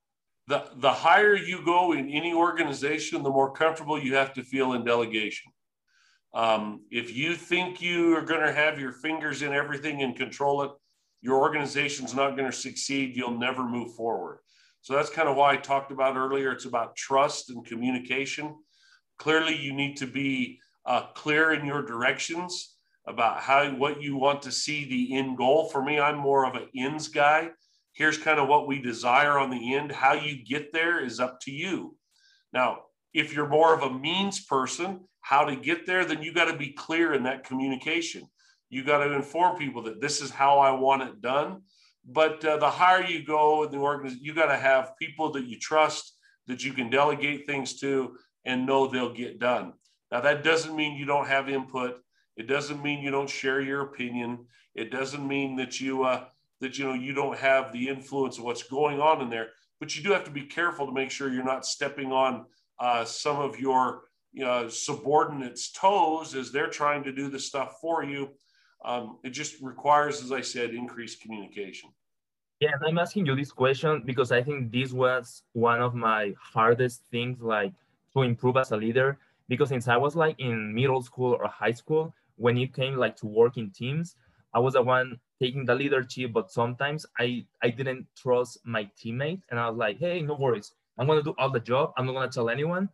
[0.51, 4.73] the, the higher you go in any organization, the more comfortable you have to feel
[4.73, 5.53] in delegation.
[6.35, 10.63] Um, if you think you are going to have your fingers in everything and control
[10.63, 10.73] it,
[11.23, 13.17] your organization's not going to succeed.
[13.17, 14.39] You'll never move forward.
[14.81, 16.51] So that's kind of why I talked about earlier.
[16.51, 18.57] It's about trust and communication.
[19.19, 22.77] Clearly, you need to be uh, clear in your directions
[23.11, 25.69] about how what you want to see the end goal.
[25.69, 27.51] For me, I'm more of an ends guy
[27.93, 29.93] here's kind of what we desire on the end.
[29.93, 31.97] How you get there is up to you.
[32.53, 36.47] Now, if you're more of a means person, how to get there, then you got
[36.47, 38.23] to be clear in that communication.
[38.69, 41.63] You got to inform people that this is how I want it done.
[42.07, 45.47] But uh, the higher you go in the organization, you got to have people that
[45.47, 49.75] you trust, that you can delegate things to, and know they'll get done.
[50.11, 51.99] Now, that doesn't mean you don't have input.
[52.41, 54.47] It doesn't mean you don't share your opinion.
[54.75, 56.25] It doesn't mean that you uh,
[56.61, 59.49] that you know you don't have the influence of what's going on in there
[59.81, 62.45] but you do have to be careful to make sure you're not stepping on
[62.79, 67.79] uh, some of your you know, subordinates toes as they're trying to do the stuff
[67.81, 68.29] for you
[68.85, 71.91] um, it just requires as i said increased communication
[72.61, 76.33] yeah and i'm asking you this question because i think this was one of my
[76.41, 77.73] hardest things like
[78.13, 81.73] to improve as a leader because since i was like in middle school or high
[81.73, 84.17] school when it came like to work in teams
[84.55, 89.41] i was the one taking the leadership, but sometimes I I didn't trust my teammate,
[89.51, 91.93] and I was like, hey, no worries, I'm gonna do all the job.
[91.97, 92.89] I'm not gonna tell anyone,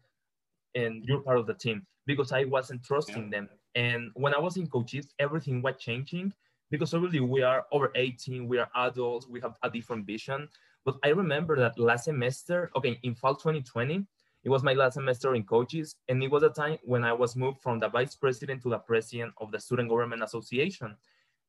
[0.74, 3.30] and you're part of the team because I wasn't trusting yeah.
[3.30, 3.48] them.
[3.74, 6.32] And when I was in Cochise, everything was changing
[6.70, 10.48] because obviously we are over 18, we are adults, we have a different vision.
[10.84, 14.06] But I remember that last semester, okay, in fall 2020,
[14.46, 17.34] it was my last semester in Cochise, and it was a time when I was
[17.34, 20.96] moved from the vice president to the president of the Student Government Association.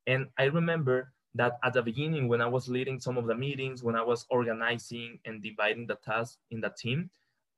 [0.08, 3.84] And I remember that at the beginning, when I was leading some of the meetings,
[3.84, 7.08] when I was organizing and dividing the tasks in the team,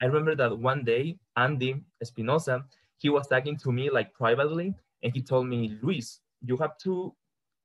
[0.02, 2.66] I remember that one day, Andy Espinosa,
[2.98, 7.14] he was talking to me like privately, and he told me, Luis, you have to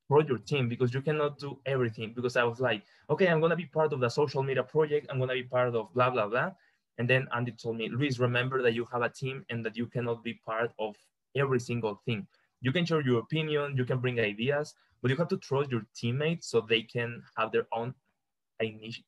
[0.10, 2.14] grow your team because you cannot do everything.
[2.16, 5.08] Because I was like, okay, I'm gonna be part of the social media project.
[5.10, 6.52] I'm gonna be part of blah blah blah.
[6.98, 9.86] And then Andy told me, Luis, remember that you have a team and that you
[9.88, 10.96] cannot be part of
[11.36, 12.26] every single thing.
[12.62, 15.86] You can share your opinion, you can bring ideas, but you have to trust your
[15.96, 17.94] teammates so they can have their own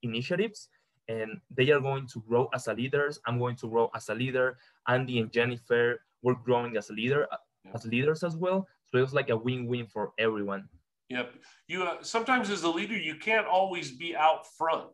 [0.04, 0.70] initiatives
[1.08, 3.20] and they are going to grow as a leaders.
[3.26, 4.58] I'm going to grow as a leader.
[4.88, 7.28] Andy and Jennifer were growing as a leader,
[7.74, 8.68] as leaders as well.
[8.88, 10.68] So it was like a win-win for everyone.
[11.10, 11.36] Yep.
[11.68, 14.90] You uh, sometimes as a leader, you can't always be out front.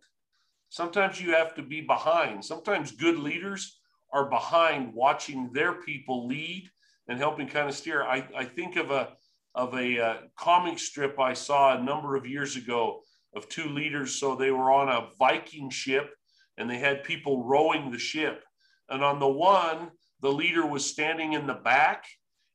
[0.74, 2.44] Sometimes you have to be behind.
[2.44, 3.80] Sometimes good leaders
[4.12, 6.68] are behind watching their people lead
[7.08, 8.02] and helping kind of steer.
[8.02, 9.10] I, I think of a
[9.54, 13.02] of a uh, comic strip I saw a number of years ago
[13.36, 14.16] of two leaders.
[14.16, 16.10] So they were on a Viking ship
[16.58, 18.44] and they had people rowing the ship.
[18.90, 22.06] And on the one, the leader was standing in the back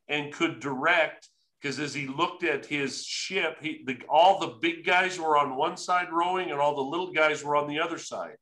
[0.08, 1.28] and could direct
[1.60, 5.56] because as he looked at his ship, he, the, all the big guys were on
[5.56, 8.36] one side rowing and all the little guys were on the other side.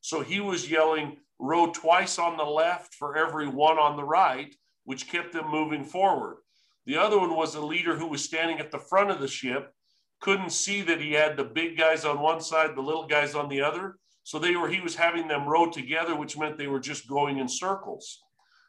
[0.00, 4.54] So he was yelling, row twice on the left for every one on the right,
[4.84, 6.38] which kept them moving forward.
[6.86, 9.72] The other one was a leader who was standing at the front of the ship,
[10.20, 13.48] couldn't see that he had the big guys on one side, the little guys on
[13.48, 13.96] the other.
[14.22, 17.38] So they were, he was having them row together, which meant they were just going
[17.38, 18.22] in circles.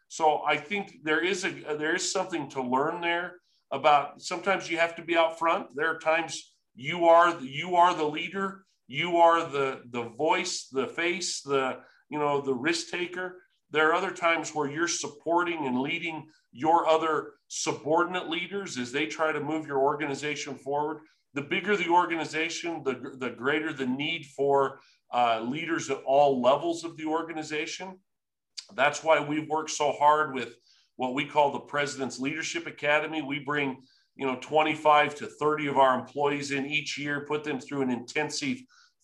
[0.08, 3.41] So I think there is a, there is something to learn there
[3.72, 5.68] about sometimes you have to be out front.
[5.76, 10.68] There are times you are the, you are the leader, you are the the voice,
[10.72, 11.80] the face, the
[12.10, 13.38] you know the risk taker.
[13.72, 19.06] There are other times where you're supporting and leading your other subordinate leaders as they
[19.06, 21.00] try to move your organization forward.
[21.34, 24.80] The bigger the organization, the, the greater the need for
[25.14, 27.98] uh, leaders at all levels of the organization.
[28.76, 30.56] That's why we've worked so hard with
[30.96, 33.22] what we call the President's Leadership Academy.
[33.22, 33.82] We bring,
[34.16, 37.90] you know, 25 to 30 of our employees in each year, put them through an
[37.90, 38.58] intensive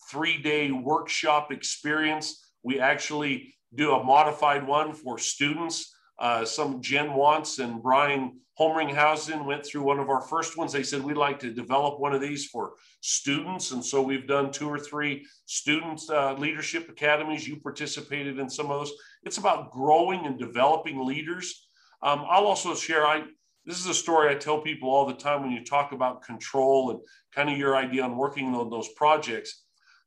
[0.09, 2.51] three day workshop experience.
[2.63, 5.93] We actually do a modified one for students.
[6.19, 10.73] Uh, some Jen Wants and Brian Holmringhausen went through one of our first ones.
[10.73, 13.71] They said we'd like to develop one of these for students.
[13.71, 17.47] And so we've done two or three student uh, leadership academies.
[17.47, 18.93] You participated in some of those.
[19.23, 21.66] It's about growing and developing leaders
[22.01, 23.23] um, I'll also share, I,
[23.65, 26.91] this is a story I tell people all the time when you talk about control
[26.91, 26.99] and
[27.33, 29.63] kind of your idea on working on those projects.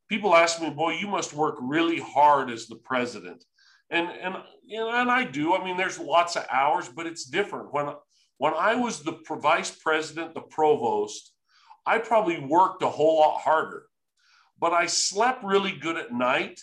[0.09, 3.43] People ask me, boy, you must work really hard as the president.
[3.89, 5.53] And, and, you know, and I do.
[5.53, 7.73] I mean, there's lots of hours, but it's different.
[7.73, 7.89] When,
[8.37, 11.33] when I was the vice president, the provost,
[11.85, 13.83] I probably worked a whole lot harder,
[14.59, 16.59] but I slept really good at night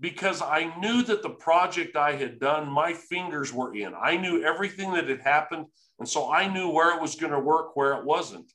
[0.00, 3.94] because I knew that the project I had done, my fingers were in.
[3.94, 5.66] I knew everything that had happened.
[5.98, 8.52] And so I knew where it was going to work, where it wasn't.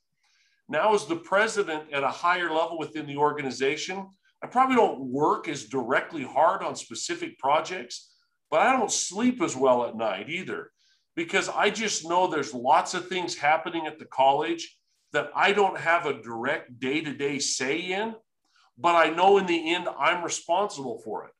[0.68, 4.06] Now, as the president at a higher level within the organization,
[4.42, 8.14] I probably don't work as directly hard on specific projects,
[8.50, 10.70] but I don't sleep as well at night either
[11.16, 14.78] because I just know there's lots of things happening at the college
[15.12, 18.14] that I don't have a direct day to day say in,
[18.78, 21.32] but I know in the end I'm responsible for it.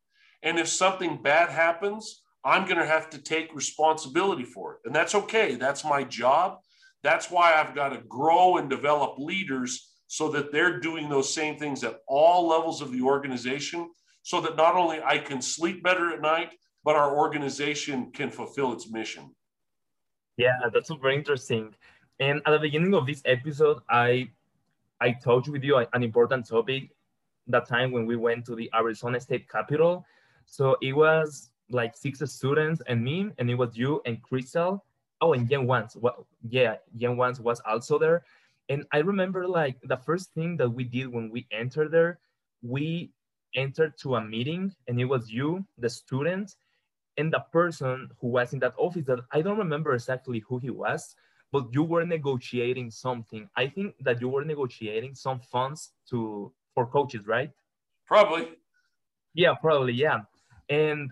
[0.43, 4.81] And if something bad happens, I'm going to have to take responsibility for it.
[4.85, 5.55] And that's okay.
[5.55, 6.59] That's my job.
[7.03, 11.59] That's why I've got to grow and develop leaders so that they're doing those same
[11.59, 13.91] things at all levels of the organization
[14.23, 18.73] so that not only I can sleep better at night, but our organization can fulfill
[18.73, 19.35] its mission.
[20.37, 21.75] Yeah, that's super interesting.
[22.21, 24.31] And at the beginning of this episode, I
[25.01, 26.91] I talked with you an important topic
[27.49, 30.05] that time when we went to the Arizona State Capitol
[30.49, 34.85] so it was like six students and me, and it was you and Crystal.
[35.21, 35.95] Oh, and Yen Wans.
[35.95, 38.25] Well, yeah, Yen Wans was also there.
[38.71, 42.19] And I remember like the first thing that we did when we entered there,
[42.63, 43.13] we
[43.55, 46.55] entered to a meeting and it was you, the student,
[47.19, 50.71] and the person who was in that office that I don't remember exactly who he
[50.71, 51.15] was,
[51.53, 53.49] but you were negotiating something.
[53.57, 57.51] I think that you were negotiating some funds to for Cochise, right?
[58.07, 58.51] Probably.
[59.35, 60.21] Yeah, probably, yeah.
[60.69, 61.11] And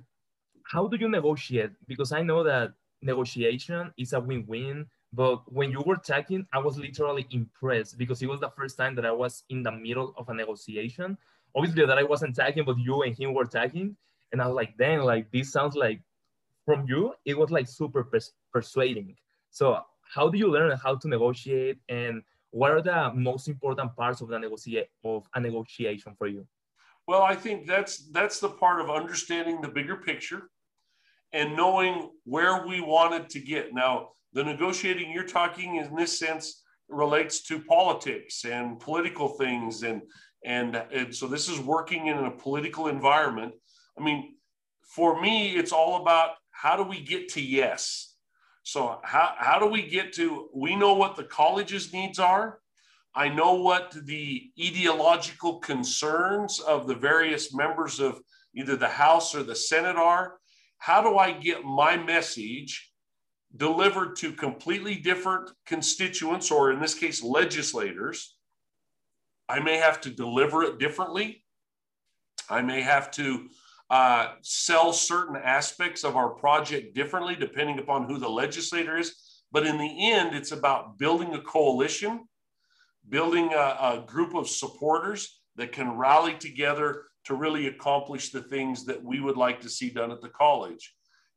[0.62, 1.73] how do you negotiate?
[1.89, 4.87] Because I know that negotiation is a win-win.
[5.12, 8.95] But when you were talking, I was literally impressed because it was the first time
[8.95, 11.19] that I was in the middle of a negotiation.
[11.57, 13.97] Obviously, that I wasn't talking, but you and him were talking,
[14.31, 16.01] and I was like, "Dang, like this sounds like
[16.64, 19.17] from you." It was like super pers- persuading.
[19.51, 19.81] So,
[20.14, 24.29] how do you learn how to negotiate, and what are the most important parts of
[24.29, 26.47] the negotiate of a negotiation for you?
[27.07, 30.51] Well, I think that's that's the part of understanding the bigger picture
[31.33, 33.73] and knowing where we wanted to get.
[33.73, 40.03] Now, the negotiating you're talking in this sense relates to politics and political things and
[40.45, 43.55] and, and so this is working in a political environment.
[43.99, 44.37] I mean,
[44.83, 48.16] for me, it's all about how do we get to yes.
[48.67, 52.59] So how, how do we get to we know what the college's needs are.
[53.14, 58.21] I know what the ideological concerns of the various members of
[58.57, 60.39] either the House or the Senate are.
[60.79, 62.91] How do I get my message
[63.57, 68.37] delivered to completely different constituents, or in this case, legislators.
[69.49, 71.45] I may have to deliver it differently.
[72.51, 73.49] I may have to
[73.91, 79.14] uh, sell certain aspects of our project differently depending upon who the legislator is.
[79.53, 82.24] But in the end, it's about building a coalition,
[83.09, 88.84] building a, a group of supporters that can rally together to really accomplish the things
[88.84, 90.95] that we would like to see done at the college.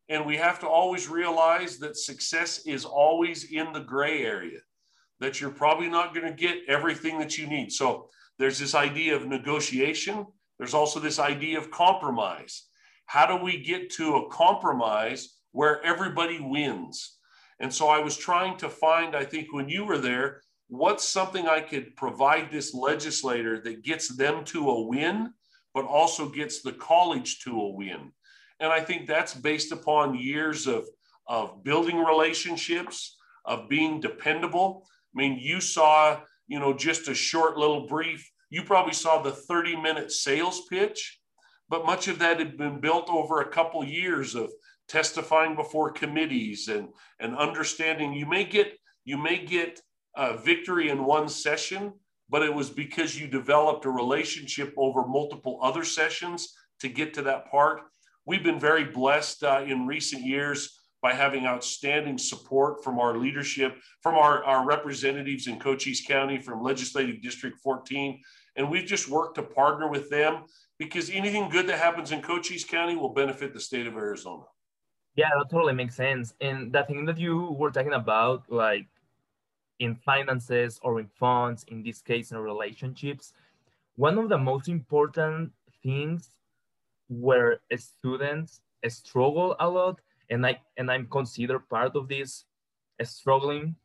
[0.10, 4.60] And we have to always realize that success is always in the gray area,
[5.20, 7.72] that you're probably not going to get everything that you need.
[7.72, 10.26] So there's this idea of negotiation.
[10.60, 12.66] There's also this idea of compromise.
[13.06, 17.18] How do we get to a compromise where everybody wins?
[17.60, 21.48] And so I was trying to find, I think when you were there, what's something
[21.48, 25.34] I could provide this legislator that gets them to a win,
[25.74, 28.12] but also gets the college to a win?
[28.60, 30.88] And I think that's based upon years of,
[31.26, 34.86] of building relationships, of being dependable.
[35.16, 39.32] I mean, you saw, you know, just a short little brief, you probably saw the
[39.32, 41.20] 30 minute sales pitch,
[41.70, 44.52] but much of that had been built over a couple years of
[44.88, 46.90] testifying before committees and,
[47.20, 48.74] and understanding you may get
[49.06, 49.80] you may get
[50.16, 51.94] a victory in one session
[52.32, 57.22] but it was because you developed a relationship over multiple other sessions to get to
[57.22, 57.82] that part
[58.26, 63.78] we've been very blessed uh, in recent years by having outstanding support from our leadership,
[64.02, 68.20] from our, our representatives in Cochise County, from Legislative District 14.
[68.60, 70.44] And we've just worked to partner with them
[70.78, 74.44] because anything good that happens in Cochise County will benefit the state of Arizona.
[75.16, 76.34] Yeah, that totally makes sense.
[76.42, 78.88] And the thing that you were talking about, like
[79.80, 83.32] in finances or in funds, in this case, in relationships,
[83.96, 86.30] one of the most important things
[87.08, 92.44] where students struggle a lot, and I and I'm considered part of this
[93.04, 93.78] struggling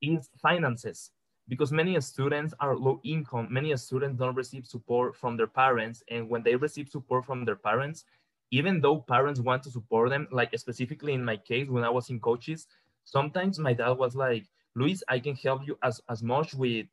[0.00, 1.10] is finances
[1.50, 3.48] because many students are low income.
[3.50, 7.56] Many students don't receive support from their parents, and when they receive support from their
[7.56, 8.06] parents,
[8.52, 12.10] even though parents want to support them, like specifically in my case when I was
[12.10, 12.68] in Cochise,
[13.04, 14.46] sometimes my dad was like,
[14.76, 16.86] "Luis, I can help you as as much with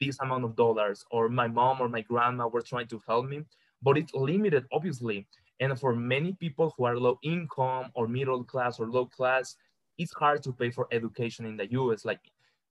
[0.00, 3.44] this amount of dollars," or my mom or my grandma were trying to help me,
[3.82, 5.26] but it's limited, obviously.
[5.60, 9.56] And for many people who are low income or middle class or low class,
[9.98, 12.04] it's hard to pay for education in the US.
[12.04, 12.20] Like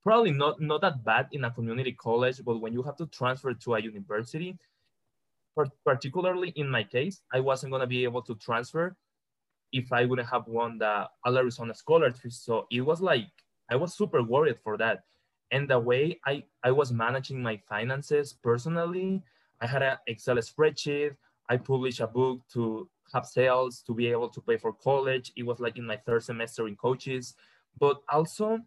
[0.04, 3.54] probably not, not that bad in a community college, but when you have to transfer
[3.54, 4.58] to a university,
[5.84, 8.96] particularly in my case, I wasn't gonna be able to transfer
[9.72, 12.32] if I wouldn't have won the All Arizona scholarship.
[12.32, 13.28] So it was like,
[13.70, 15.04] I was super worried for that.
[15.50, 19.22] And the way I, I was managing my finances personally,
[19.60, 21.16] I had an Excel spreadsheet.
[21.48, 25.32] I published a book to have sales to be able to pay for college.
[25.36, 27.34] It was like in my third semester in Cochise.
[27.78, 28.60] but also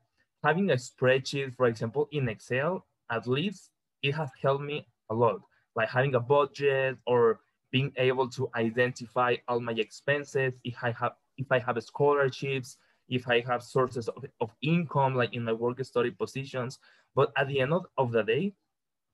[0.46, 3.72] having a spreadsheet, for example, in Excel, at least
[4.04, 5.42] it has helped me a lot.
[5.76, 7.40] Like having a budget or
[7.72, 10.54] being able to identify all my expenses.
[10.64, 12.78] If I have if I have scholarships,
[13.10, 16.80] if I have sources of, of income, like in my work study positions.
[17.16, 18.54] But at the end of, the day,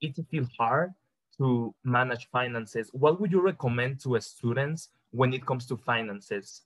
[0.00, 0.90] it feels hard
[1.38, 6.62] to manage finances, what would you recommend to students when it comes to finances?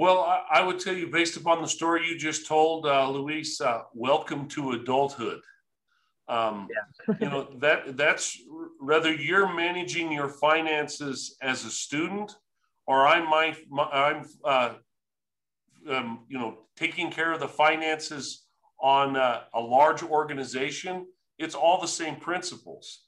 [0.00, 3.60] Well, I, I would tell you, based upon the story you just told, uh, Luis,
[3.60, 5.42] uh, welcome to adulthood.
[6.26, 7.14] Um, yeah.
[7.20, 8.38] you know that that's
[8.80, 12.34] whether you're managing your finances as a student
[12.86, 14.70] or I'm my, my I'm uh,
[15.86, 18.46] um, you know taking care of the finances
[18.80, 21.08] on a, a large organization.
[21.38, 23.00] It's all the same principles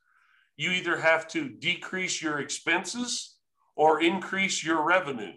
[0.59, 3.39] you either have to decrease your expenses
[3.77, 5.33] or increase your revenue.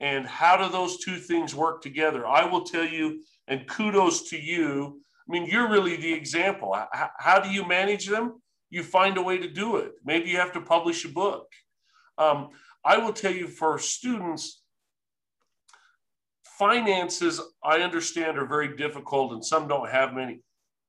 [0.00, 2.26] And how do those two things work together?
[2.26, 5.00] I will tell you, and kudos to you.
[5.28, 6.76] I mean, you're really the example.
[7.18, 8.40] How, do you manage them?
[8.70, 9.92] You find a way to do it.
[10.04, 11.46] Maybe you have to publish a book.
[12.16, 12.48] Um,
[12.84, 14.62] I will tell you for students,
[16.44, 20.40] finances, I understand, are very difficult and some don't have many.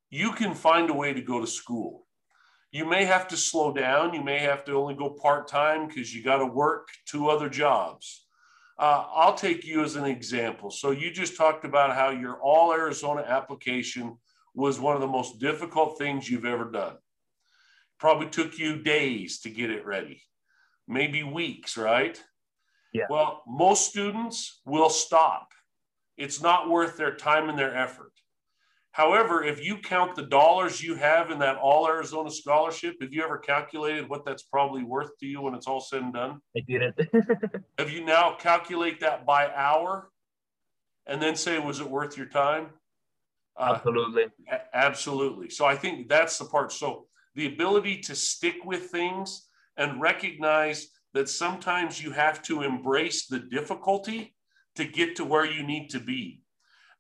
[0.10, 2.08] You can find a way to go to school.
[2.72, 4.14] You may have to slow down.
[4.14, 7.50] You may have to only go part time because you got to work two other
[7.50, 8.26] jobs.
[8.80, 10.72] Uh, I'll take you as an example.
[10.72, 14.18] So, you just talked about how your All Arizona application
[14.54, 16.98] was one of the most difficult things you've ever done.
[18.00, 20.22] Probably took you days to get it ready,
[20.88, 22.22] maybe weeks, right?
[22.94, 23.06] Yeah.
[23.10, 25.52] Well, most students will stop.
[26.18, 28.12] It's not worth their time and their effort.
[28.94, 33.24] However, if you count the dollars you have in that All Arizona scholarship, have you
[33.24, 36.42] ever calculated what that's probably worth to you when it's all said and done?
[36.56, 37.00] I didn't.
[37.78, 40.10] have you now calculate that by hour
[41.08, 42.68] and then say, was it worth your time?
[43.56, 44.26] Uh, absolutely.
[44.52, 45.50] A- absolutely.
[45.50, 46.74] So I think that's the part.
[46.74, 53.28] So the ability to stick with things and recognize that sometimes you have to embrace
[53.28, 54.36] the difficulty
[54.76, 56.42] to get to where you need to be.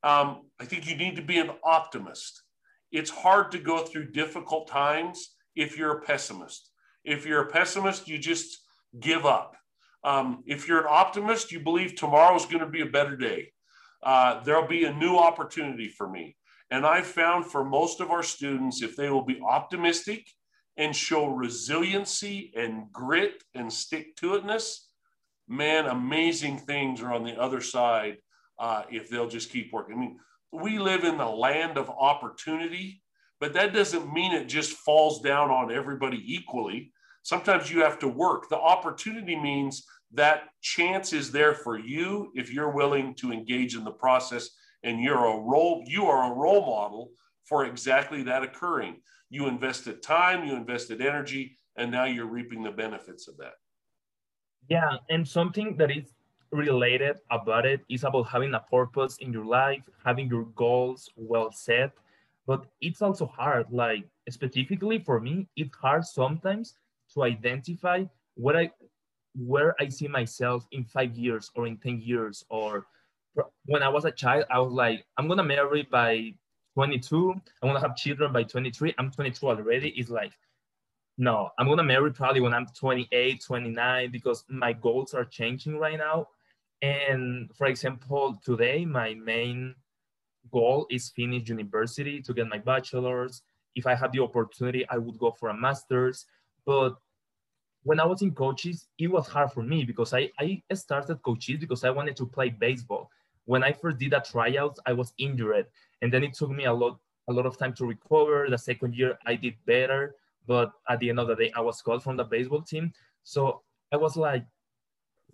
[0.03, 2.43] Um, I think you need to be an optimist.
[2.91, 6.69] It's hard to go through difficult times if you're a pessimist.
[7.03, 8.59] If you're a pessimist, you just
[8.99, 9.55] give up.
[10.03, 13.51] Um, if you're an optimist, you believe tomorrow's going to be a better day.
[14.03, 16.37] Uh, there'll be a new opportunity for me.
[16.69, 20.27] And I've found for most of our students, if they will be optimistic
[20.77, 24.77] and show resiliency and grit and stick to itness,
[25.47, 28.17] man, amazing things are on the other side
[28.59, 29.95] uh, if they'll just keep working.
[29.95, 30.19] I mean,
[30.51, 33.01] we live in the land of opportunity,
[33.39, 36.91] but that doesn't mean it just falls down on everybody equally.
[37.23, 38.49] Sometimes you have to work.
[38.49, 43.83] The opportunity means that chance is there for you if you're willing to engage in
[43.83, 44.49] the process
[44.83, 47.11] and you're a role you are a role model
[47.45, 48.97] for exactly that occurring
[49.29, 53.53] you invested time you invested energy and now you're reaping the benefits of that
[54.69, 56.13] yeah and something that is
[56.51, 61.51] related about it is about having a purpose in your life, having your goals well
[61.51, 61.91] set.
[62.45, 66.75] But it's also hard, like specifically for me, it's hard sometimes
[67.13, 68.03] to identify
[68.35, 68.71] what I
[69.35, 72.43] where I see myself in five years or in 10 years.
[72.49, 72.85] Or
[73.65, 76.33] when I was a child, I was like, I'm gonna marry by
[76.73, 78.93] 22, I'm gonna have children by 23.
[78.97, 79.89] I'm 22 already.
[79.89, 80.33] It's like,
[81.17, 85.97] no, I'm gonna marry probably when I'm 28, 29, because my goals are changing right
[85.97, 86.27] now.
[86.81, 89.75] And for example, today my main
[90.51, 93.43] goal is finish university to get my bachelor's.
[93.75, 96.25] If I had the opportunity, I would go for a master's.
[96.65, 96.95] But
[97.83, 101.59] when I was in Cochise, it was hard for me because I, I started Cochise
[101.59, 103.09] because I wanted to play baseball.
[103.45, 105.67] When I first did a tryout, I was injured.
[106.01, 108.47] And then it took me a lot a lot of time to recover.
[108.49, 110.15] The second year I did better,
[110.47, 112.91] but at the end of the day, I was called from the baseball team.
[113.23, 113.61] So
[113.91, 114.43] I was like,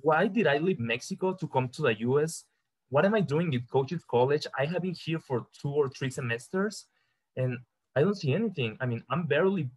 [0.01, 2.45] why did I leave Mexico to come to the US?
[2.89, 4.47] What am I doing in Cochise College?
[4.57, 6.85] I have been here for two or three semesters
[7.35, 7.57] and
[7.95, 8.77] I don't see anything.
[8.79, 9.69] I mean, I'm barely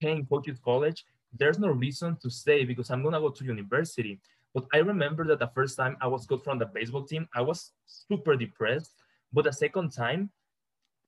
[0.00, 1.04] paying Cochise College.
[1.32, 4.20] There's no reason to stay because I'm gonna go to university.
[4.54, 7.40] But I remember that the first time I was cut from the baseball team, I
[7.40, 8.92] was super depressed.
[9.32, 10.30] But the second time,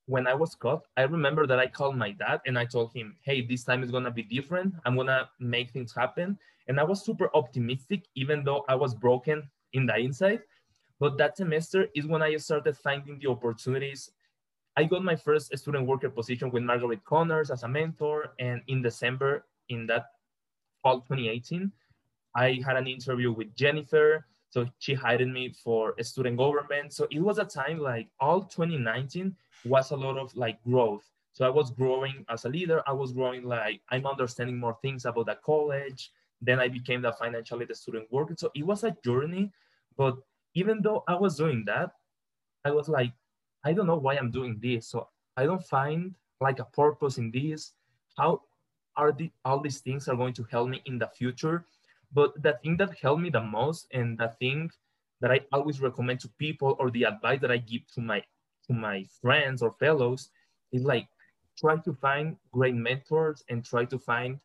[0.07, 3.17] when I was caught, I remember that I called my dad and I told him,
[3.23, 4.75] hey, this time is gonna be different.
[4.85, 6.39] I'm gonna make things happen.
[6.69, 10.41] And I was super optimistic, even though I was broken in the inside.
[10.99, 14.11] But that semester is when I started finding the opportunities.
[14.77, 18.35] I got my first student worker position with Margaret Connors as a mentor.
[18.39, 20.07] And in December, in that
[20.83, 21.71] fall 2018,
[22.35, 24.27] I had an interview with Jennifer.
[24.51, 26.93] So she hired me for a student government.
[26.93, 29.35] So it was a time like all 2019
[29.65, 31.05] was a lot of like growth.
[31.33, 32.83] So I was growing as a leader.
[32.87, 36.11] I was growing like I'm understanding more things about the college.
[36.41, 38.35] Then I became the financial aid student worker.
[38.39, 39.53] So it was a journey.
[39.97, 40.17] But
[40.55, 41.91] even though I was doing that,
[42.65, 43.13] I was like,
[43.65, 44.89] I don't know why I'm doing this.
[44.89, 47.73] So I don't find like a purpose in this.
[48.17, 48.43] How
[48.97, 51.65] are the, all these things are going to help me in the future?
[52.13, 54.71] But the thing that helped me the most and the thing
[55.21, 58.23] that I always recommend to people or the advice that I give to my
[58.67, 60.31] to my friends or fellows
[60.73, 61.09] is like
[61.59, 64.39] try to find great mentors and try to find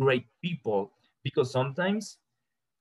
[0.00, 0.92] great people
[1.22, 2.18] because sometimes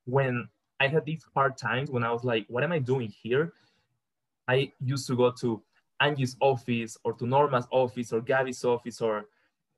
[0.05, 0.47] when
[0.79, 3.53] I had these hard times when I was like, what am I doing here?
[4.47, 5.61] I used to go to
[5.99, 9.25] Angie's office or to Norma's office or Gabby's office or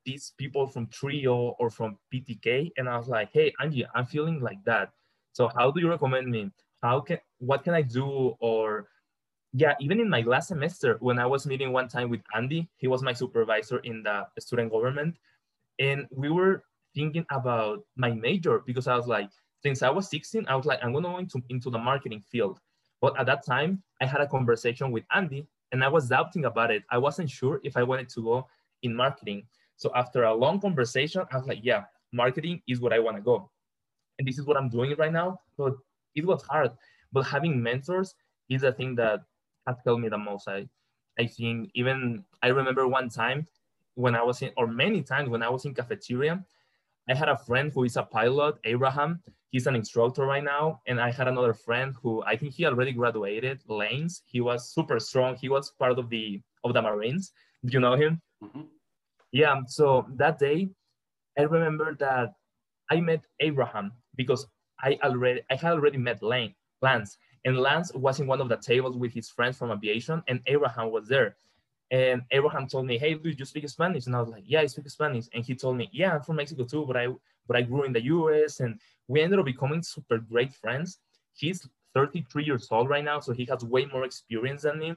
[0.04, 2.70] these people from Trio or from PTK.
[2.76, 4.92] And I was like, hey, Angie, I'm feeling like that.
[5.32, 6.50] So how do you recommend me?
[6.82, 8.36] How can, what can I do?
[8.40, 8.88] Or
[9.52, 12.88] yeah, even in my last semester, when I was meeting one time with Andy, he
[12.88, 15.16] was my supervisor in the student government.
[15.78, 19.30] And we were thinking about my major because I was like,
[19.62, 22.20] since I was 16, I was like, I'm going to go into, into the marketing
[22.20, 22.60] field.
[23.00, 26.70] But at that time, I had a conversation with Andy and I was doubting about
[26.70, 26.84] it.
[26.90, 28.46] I wasn't sure if I wanted to go
[28.82, 29.46] in marketing.
[29.76, 33.22] So after a long conversation, I was like, yeah, marketing is what I want to
[33.22, 33.50] go.
[34.18, 35.40] And this is what I'm doing right now.
[35.56, 35.74] But
[36.14, 36.70] it was hard.
[37.12, 38.14] But having mentors
[38.48, 39.20] is the thing that
[39.66, 40.48] has helped me the most.
[40.48, 40.68] I,
[41.18, 43.46] I think even I remember one time
[43.94, 46.44] when I was in, or many times when I was in cafeteria,
[47.08, 49.20] I had a friend who is a pilot, Abraham.
[49.50, 50.80] He's an instructor right now.
[50.86, 54.22] And I had another friend who I think he already graduated, Lanes.
[54.26, 55.36] He was super strong.
[55.36, 57.32] He was part of the of the Marines.
[57.64, 58.20] Do you know him?
[58.42, 58.62] Mm-hmm.
[59.34, 59.62] Yeah.
[59.68, 60.70] So that day,
[61.38, 62.34] I remember that
[62.90, 64.46] I met Abraham because
[64.80, 67.18] I already I had already met Lane, Lance.
[67.44, 70.92] And Lance was in one of the tables with his friends from aviation, and Abraham
[70.92, 71.36] was there.
[71.90, 74.66] And Abraham told me, "Hey, dude, you speak Spanish?" And I was like, "Yeah, I
[74.66, 77.08] speak Spanish." And he told me, "Yeah, I'm from Mexico too, but I
[77.48, 81.00] but I grew in the U.S." And we ended up becoming super great friends.
[81.34, 84.96] He's 33 years old right now, so he has way more experience than me.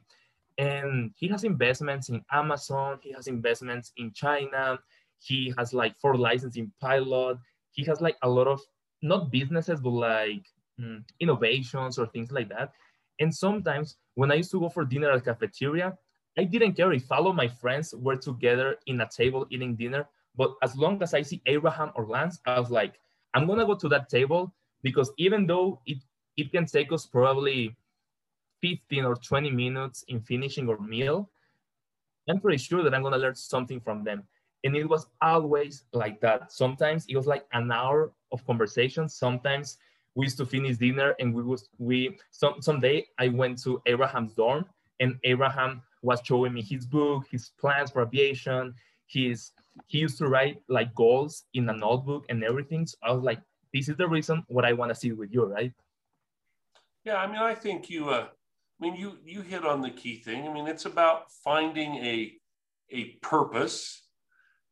[0.57, 2.99] And he has investments in Amazon.
[3.01, 4.79] He has investments in China.
[5.19, 7.37] He has like four licensing pilot.
[7.71, 8.61] He has like a lot of
[9.01, 10.45] not businesses, but like
[10.79, 12.71] mm, innovations or things like that.
[13.19, 15.97] And sometimes when I used to go for dinner at cafeteria,
[16.37, 20.07] I didn't care if all of my friends were together in a table eating dinner.
[20.35, 22.99] But as long as I see Abraham or Lance, I was like,
[23.33, 24.53] I'm gonna go to that table
[24.83, 25.97] because even though it,
[26.37, 27.75] it can take us probably
[28.61, 31.29] 15 or 20 minutes in finishing our meal,
[32.29, 34.23] I'm pretty sure that I'm gonna learn something from them.
[34.63, 36.51] And it was always like that.
[36.51, 39.07] Sometimes it was like an hour of conversation.
[39.07, 39.77] Sometimes
[40.15, 44.33] we used to finish dinner and we was we some someday I went to Abraham's
[44.33, 44.65] dorm
[44.99, 48.73] and Abraham was showing me his book, his plans for aviation.
[49.05, 49.51] His
[49.85, 52.87] he used to write like goals in a notebook and everything.
[52.87, 53.39] So I was like,
[53.73, 55.71] this is the reason what I want to see with you, right?
[57.03, 58.09] Yeah, I mean, I think you.
[58.09, 58.27] Uh,
[58.79, 60.47] I mean, you you hit on the key thing.
[60.47, 62.33] I mean, it's about finding a
[62.91, 64.03] a purpose,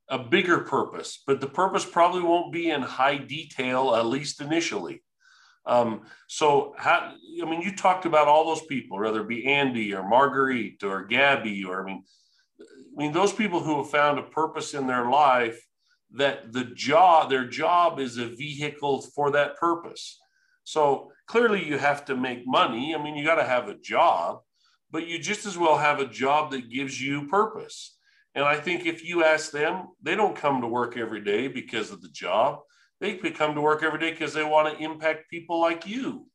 [0.09, 5.03] a bigger purpose, but the purpose probably won't be in high detail, at least initially.
[5.65, 9.93] Um, so, how, I mean, you talked about all those people, whether it be Andy
[9.95, 12.03] or Marguerite or Gabby, or I mean,
[12.61, 12.63] I
[12.95, 15.59] mean, those people who have found a purpose in their life
[16.11, 20.19] that the job, their job is a vehicle for that purpose.
[20.65, 22.93] So clearly, you have to make money.
[22.93, 24.39] I mean, you got to have a job,
[24.91, 27.97] but you just as well have a job that gives you purpose.
[28.35, 31.91] And I think if you ask them, they don't come to work every day because
[31.91, 32.59] of the job
[33.01, 36.27] they come to work every day because they want to impact people like you.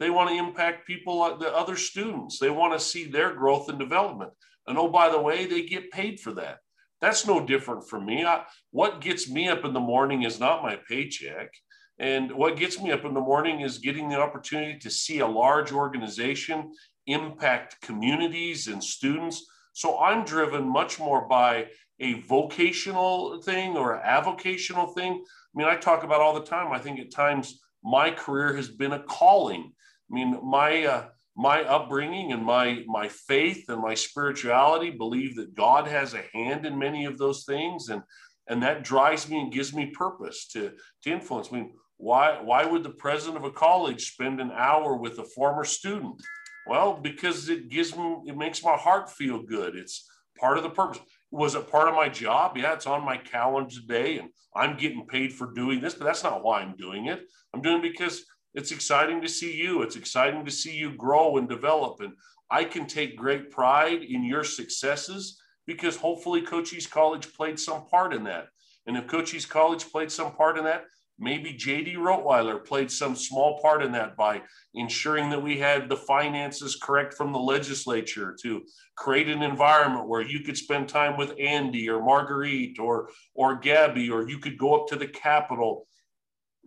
[0.00, 2.38] They want to impact people like the other students.
[2.38, 4.32] They want to see their growth and development.
[4.66, 6.58] And oh, by the way, they get paid for that.
[7.00, 8.24] That's no different for me.
[8.24, 11.50] I, what gets me up in the morning is not my paycheck.
[11.98, 15.26] And what gets me up in the morning is getting the opportunity to see a
[15.26, 16.72] large organization
[17.06, 19.46] impact communities and students.
[19.72, 21.66] So I'm driven much more by
[22.00, 25.22] a vocational thing or a avocational thing
[25.54, 26.72] I mean, I talk about all the time.
[26.72, 29.72] I think at times my career has been a calling.
[30.10, 35.54] I mean, my uh, my upbringing and my my faith and my spirituality believe that
[35.54, 38.02] God has a hand in many of those things, and
[38.48, 40.72] and that drives me and gives me purpose to
[41.02, 41.48] to influence.
[41.52, 41.74] I mean,
[42.04, 46.20] why why would the president of a college spend an hour with a former student?
[46.66, 49.74] Well, because it gives me it makes my heart feel good.
[49.74, 50.06] It's
[50.38, 51.00] part of the purpose
[51.30, 52.56] was it part of my job?
[52.56, 56.22] Yeah, it's on my calendar today, and I'm getting paid for doing this, but that's
[56.22, 57.22] not why I'm doing it.
[57.52, 58.24] I'm doing it because
[58.54, 59.82] it's exciting to see you.
[59.82, 62.00] It's exciting to see you grow and develop.
[62.00, 62.12] And
[62.50, 68.14] I can take great pride in your successes because hopefully Cochise College played some part
[68.14, 68.46] in that.
[68.86, 70.84] And if Cochise College played some part in that,
[71.18, 74.42] Maybe JD Rottweiler played some small part in that by
[74.74, 78.62] ensuring that we had the finances correct from the legislature to
[78.96, 84.10] create an environment where you could spend time with Andy or Marguerite or, or Gabby,
[84.10, 85.86] or you could go up to the Capitol.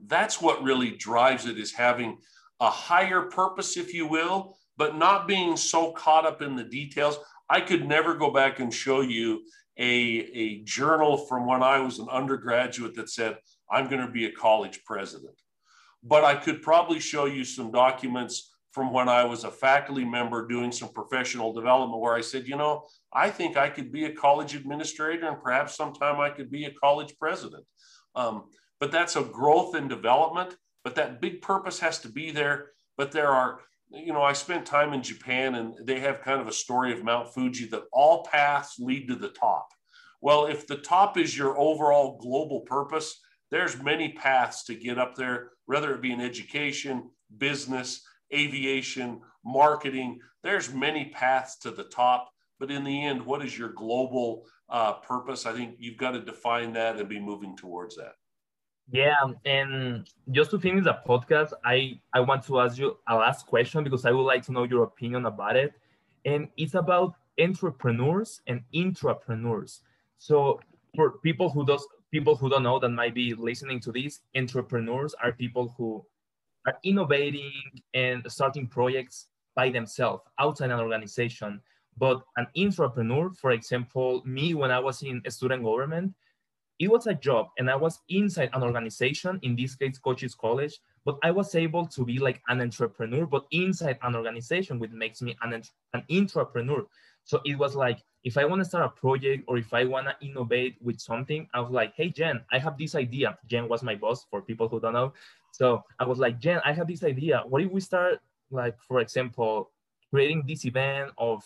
[0.06, 2.18] That's what really drives it is having
[2.62, 7.20] a higher purpose, if you will, but not being so caught up in the details.
[7.50, 9.42] I could never go back and show you
[9.78, 13.38] a, a journal from when I was an undergraduate that said,
[13.72, 15.36] I'm going to be a college president.
[16.04, 20.48] But I could probably show you some documents from when I was a faculty member
[20.48, 24.14] doing some professional development where I said, you know, I think I could be a
[24.14, 27.66] college administrator and perhaps sometime I could be a college president.
[28.16, 28.46] Um,
[28.80, 30.56] but that's a growth and development.
[30.84, 32.72] But that big purpose has to be there.
[32.98, 36.48] But there are you know, I spent time in Japan and they have kind of
[36.48, 39.70] a story of Mount Fuji that all paths lead to the top.
[40.22, 43.20] Well, if the top is your overall global purpose,
[43.52, 48.02] there's many paths to get up there, whether it be in education, business,
[48.34, 50.20] aviation, marketing.
[50.44, 52.30] There's many paths to the top.
[52.60, 55.46] But in the end, what is your global uh, purpose?
[55.46, 58.14] I think you've got to define that and be moving towards that.
[58.90, 63.46] Yeah, and just to finish the podcast, I I want to ask you a last
[63.46, 65.74] question because I would like to know your opinion about it,
[66.26, 69.82] and it's about entrepreneurs and intrapreneurs.
[70.18, 70.62] So
[70.96, 75.14] for people who does people who don't know that might be listening to this, entrepreneurs
[75.22, 76.06] are people who
[76.66, 77.52] are innovating
[77.94, 81.62] and starting projects by themselves outside an organization.
[81.98, 86.14] But an intrapreneur, for example, me when I was in student government,
[86.80, 90.80] it was a job and I was inside an organization, in this case, Cochise College,
[91.06, 95.22] but I was able to be like an entrepreneur, but inside an organization, which makes
[95.22, 96.86] me an, an intrapreneur.
[97.24, 100.06] So it was like, if I want to start a project or if I want
[100.08, 103.38] to innovate with something, I was like, hey, Jen, I have this idea.
[103.50, 105.14] Jen was my boss for people who don't know.
[105.54, 107.44] So I was like, Jen, I have this idea.
[107.48, 108.20] What if we start,
[108.52, 109.72] like, for example,
[110.10, 111.42] creating this event of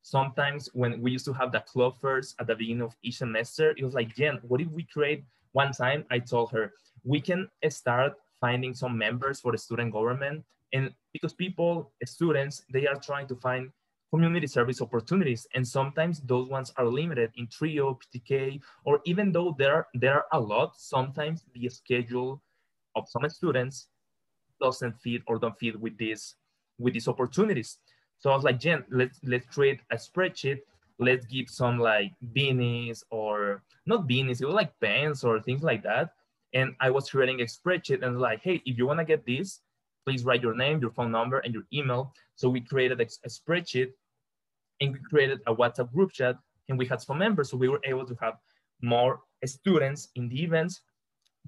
[0.00, 3.74] sometimes when we used to have the club first at the beginning of each semester,
[3.76, 6.06] it was like, Jen, what if we create one time?
[6.10, 6.72] I told her,
[7.04, 10.42] we can start finding some members for the student government.
[10.72, 13.70] And because people, students, they are trying to find
[14.14, 15.44] community service opportunities.
[15.54, 20.26] And sometimes those ones are limited in TRIO, PTK, or even though there, there are
[20.32, 22.40] a lot, sometimes the schedule
[22.94, 23.88] of some students
[24.62, 26.36] doesn't fit or don't fit with these,
[26.78, 27.78] with these opportunities.
[28.20, 30.60] So I was like, Jen, let's let's create a spreadsheet.
[31.00, 35.82] Let's give some like beanies or not beanies, it was like pens or things like
[35.82, 36.10] that.
[36.54, 39.60] And I was creating a spreadsheet and like, hey, if you want to get this,
[40.06, 42.12] please write your name, your phone number, and your email.
[42.36, 43.90] So we created a, a spreadsheet
[44.84, 46.36] and we created a WhatsApp group chat
[46.68, 47.50] and we had some members.
[47.50, 48.34] So we were able to have
[48.82, 50.80] more students in the events,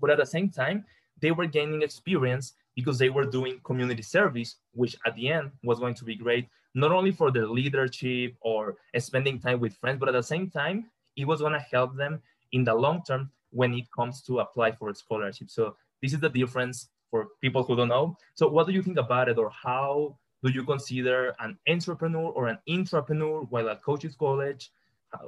[0.01, 0.85] but at the same time,
[1.21, 5.79] they were gaining experience because they were doing community service, which at the end was
[5.79, 10.09] going to be great, not only for their leadership or spending time with friends, but
[10.09, 10.85] at the same time,
[11.17, 12.21] it was going to help them
[12.53, 15.49] in the long term when it comes to apply for a scholarship.
[15.51, 18.19] So this is the difference for people who don't know.
[18.35, 22.49] So what do you think about it or how do you consider an entrepreneur or
[22.49, 24.71] an intrapreneur while at Cochise College?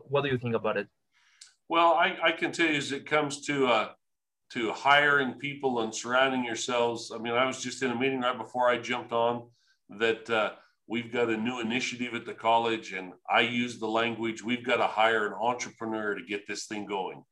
[0.08, 0.88] What do you think about it?
[1.68, 3.88] Well, I, I can tell you as it comes to uh,
[4.50, 7.12] to hiring people and surrounding yourselves.
[7.14, 9.48] I mean, I was just in a meeting right before I jumped on
[9.90, 10.52] that uh,
[10.86, 14.78] we've got a new initiative at the college, and I use the language we've got
[14.78, 17.22] to hire an entrepreneur to get this thing going.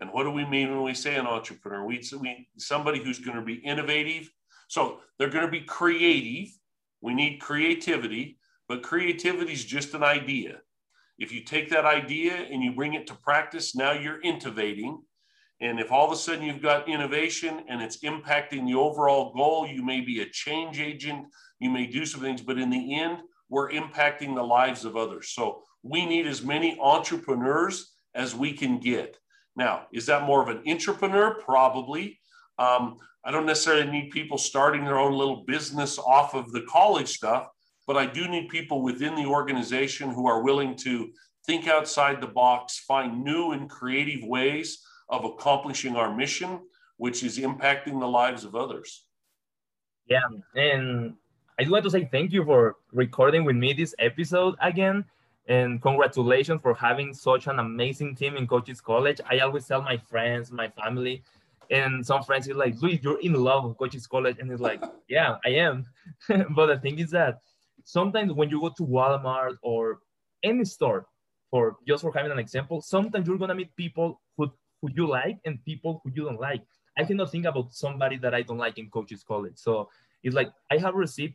[0.00, 1.84] And what do we mean when we say an entrepreneur?
[1.84, 4.30] We, we somebody who's going to be innovative.
[4.68, 6.48] So they're going to be creative.
[7.02, 8.38] We need creativity,
[8.68, 10.60] but creativity is just an idea.
[11.18, 15.02] If you take that idea and you bring it to practice, now you're innovating
[15.62, 19.64] and if all of a sudden you've got innovation and it's impacting the overall goal,
[19.64, 21.26] you may be a change agent,
[21.60, 25.30] you may do some things, but in the end, we're impacting the lives of others.
[25.30, 29.16] So we need as many entrepreneurs as we can get.
[29.54, 31.34] Now, is that more of an entrepreneur?
[31.34, 32.18] Probably.
[32.62, 37.08] Um, I don't necessarily need people starting their own little business off of the college
[37.08, 37.48] stuff,
[37.86, 41.10] but I do need people within the organization who are willing to
[41.46, 46.60] think outside the box, find new and creative ways of accomplishing our mission,
[46.98, 49.06] which is impacting the lives of others.
[50.06, 51.14] Yeah, and
[51.58, 55.04] I do want to say thank you for recording with me this episode again.
[55.48, 59.20] And congratulations for having such an amazing team in Cochise College.
[59.28, 61.24] I always tell my friends, my family,
[61.70, 64.36] and some friends are like, Luis, you're in love with Cochise College.
[64.38, 65.86] And it's like, yeah, I am.
[66.28, 67.40] but the thing is that
[67.84, 70.00] sometimes when you go to Walmart or
[70.42, 71.06] any store,
[71.50, 74.50] for just for having an example, sometimes you're gonna meet people who
[74.80, 76.62] who you like and people who you don't like.
[76.98, 79.56] I cannot think about somebody that I don't like in Cochise College.
[79.56, 79.88] So
[80.22, 81.34] it's like I have received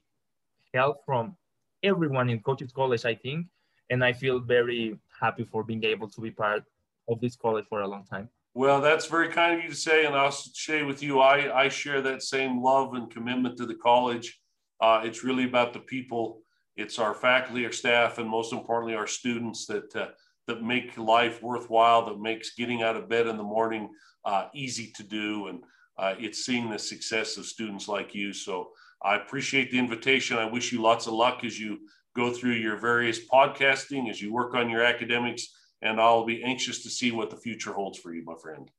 [0.73, 1.37] help from
[1.83, 3.47] everyone in Cochise College, I think,
[3.89, 6.63] and I feel very happy for being able to be part
[7.07, 8.29] of this college for a long time.
[8.57, 11.19] Well, that's very kind of you to say, and I'll share with you.
[11.19, 14.41] I, I share that same love and commitment to the college.
[14.81, 16.41] Uh, it's really about the people.
[16.75, 20.07] It's our faculty, our staff, and most importantly, our students that uh,
[20.47, 23.91] that make life worthwhile, that makes getting out of bed in the morning
[24.25, 25.49] uh, easy to do.
[25.49, 25.63] And
[25.99, 28.33] uh, it's seeing the success of students like you.
[28.33, 28.71] So
[29.03, 30.39] I appreciate the invitation.
[30.39, 31.81] I wish you lots of luck as you
[32.15, 35.53] go through your various podcasting, as you work on your academics.
[35.81, 38.69] And I'll be anxious to see what the future holds for you, my friend.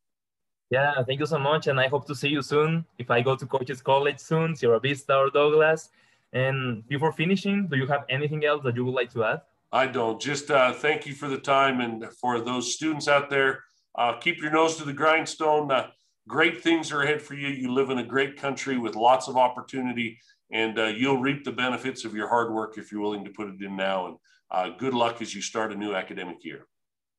[0.71, 1.67] Yeah, thank you so much.
[1.67, 2.85] And I hope to see you soon.
[2.99, 5.91] If I go to Cochise College soon, Sierra Vista or Douglas.
[6.33, 9.41] And before finishing, do you have anything else that you would like to add?
[9.73, 10.21] I don't.
[10.21, 13.65] Just uh, thank you for the time and for those students out there.
[13.97, 15.71] Uh, keep your nose to the grindstone.
[15.71, 15.89] Uh,
[16.27, 17.49] great things are ahead for you.
[17.49, 20.19] You live in a great country with lots of opportunity,
[20.53, 23.49] and uh, you'll reap the benefits of your hard work if you're willing to put
[23.49, 24.07] it in now.
[24.07, 24.17] And
[24.51, 26.67] uh, good luck as you start a new academic year.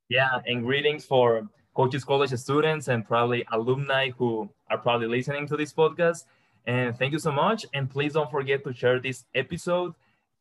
[0.10, 5.56] Yeah, and greetings for Cochise College students and probably alumni who are probably listening to
[5.56, 6.26] this podcast.
[6.66, 7.66] And thank you so much.
[7.74, 9.94] And please don't forget to share this episode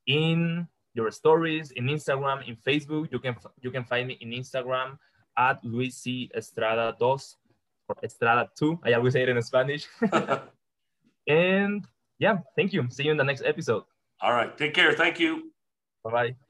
[0.06, 3.12] in your stories, in Instagram, in Facebook.
[3.12, 4.98] You can you can find me in Instagram
[5.36, 6.30] at Luis C.
[6.34, 7.36] Estrada dos
[7.88, 8.80] or Estrada 2.
[8.84, 9.86] I always say it in Spanish.
[11.28, 11.86] and
[12.18, 12.88] yeah, thank you.
[12.90, 13.84] See you in the next episode.
[14.20, 14.56] All right.
[14.56, 14.92] Take care.
[14.92, 15.52] Thank you.
[16.04, 16.47] Bye bye.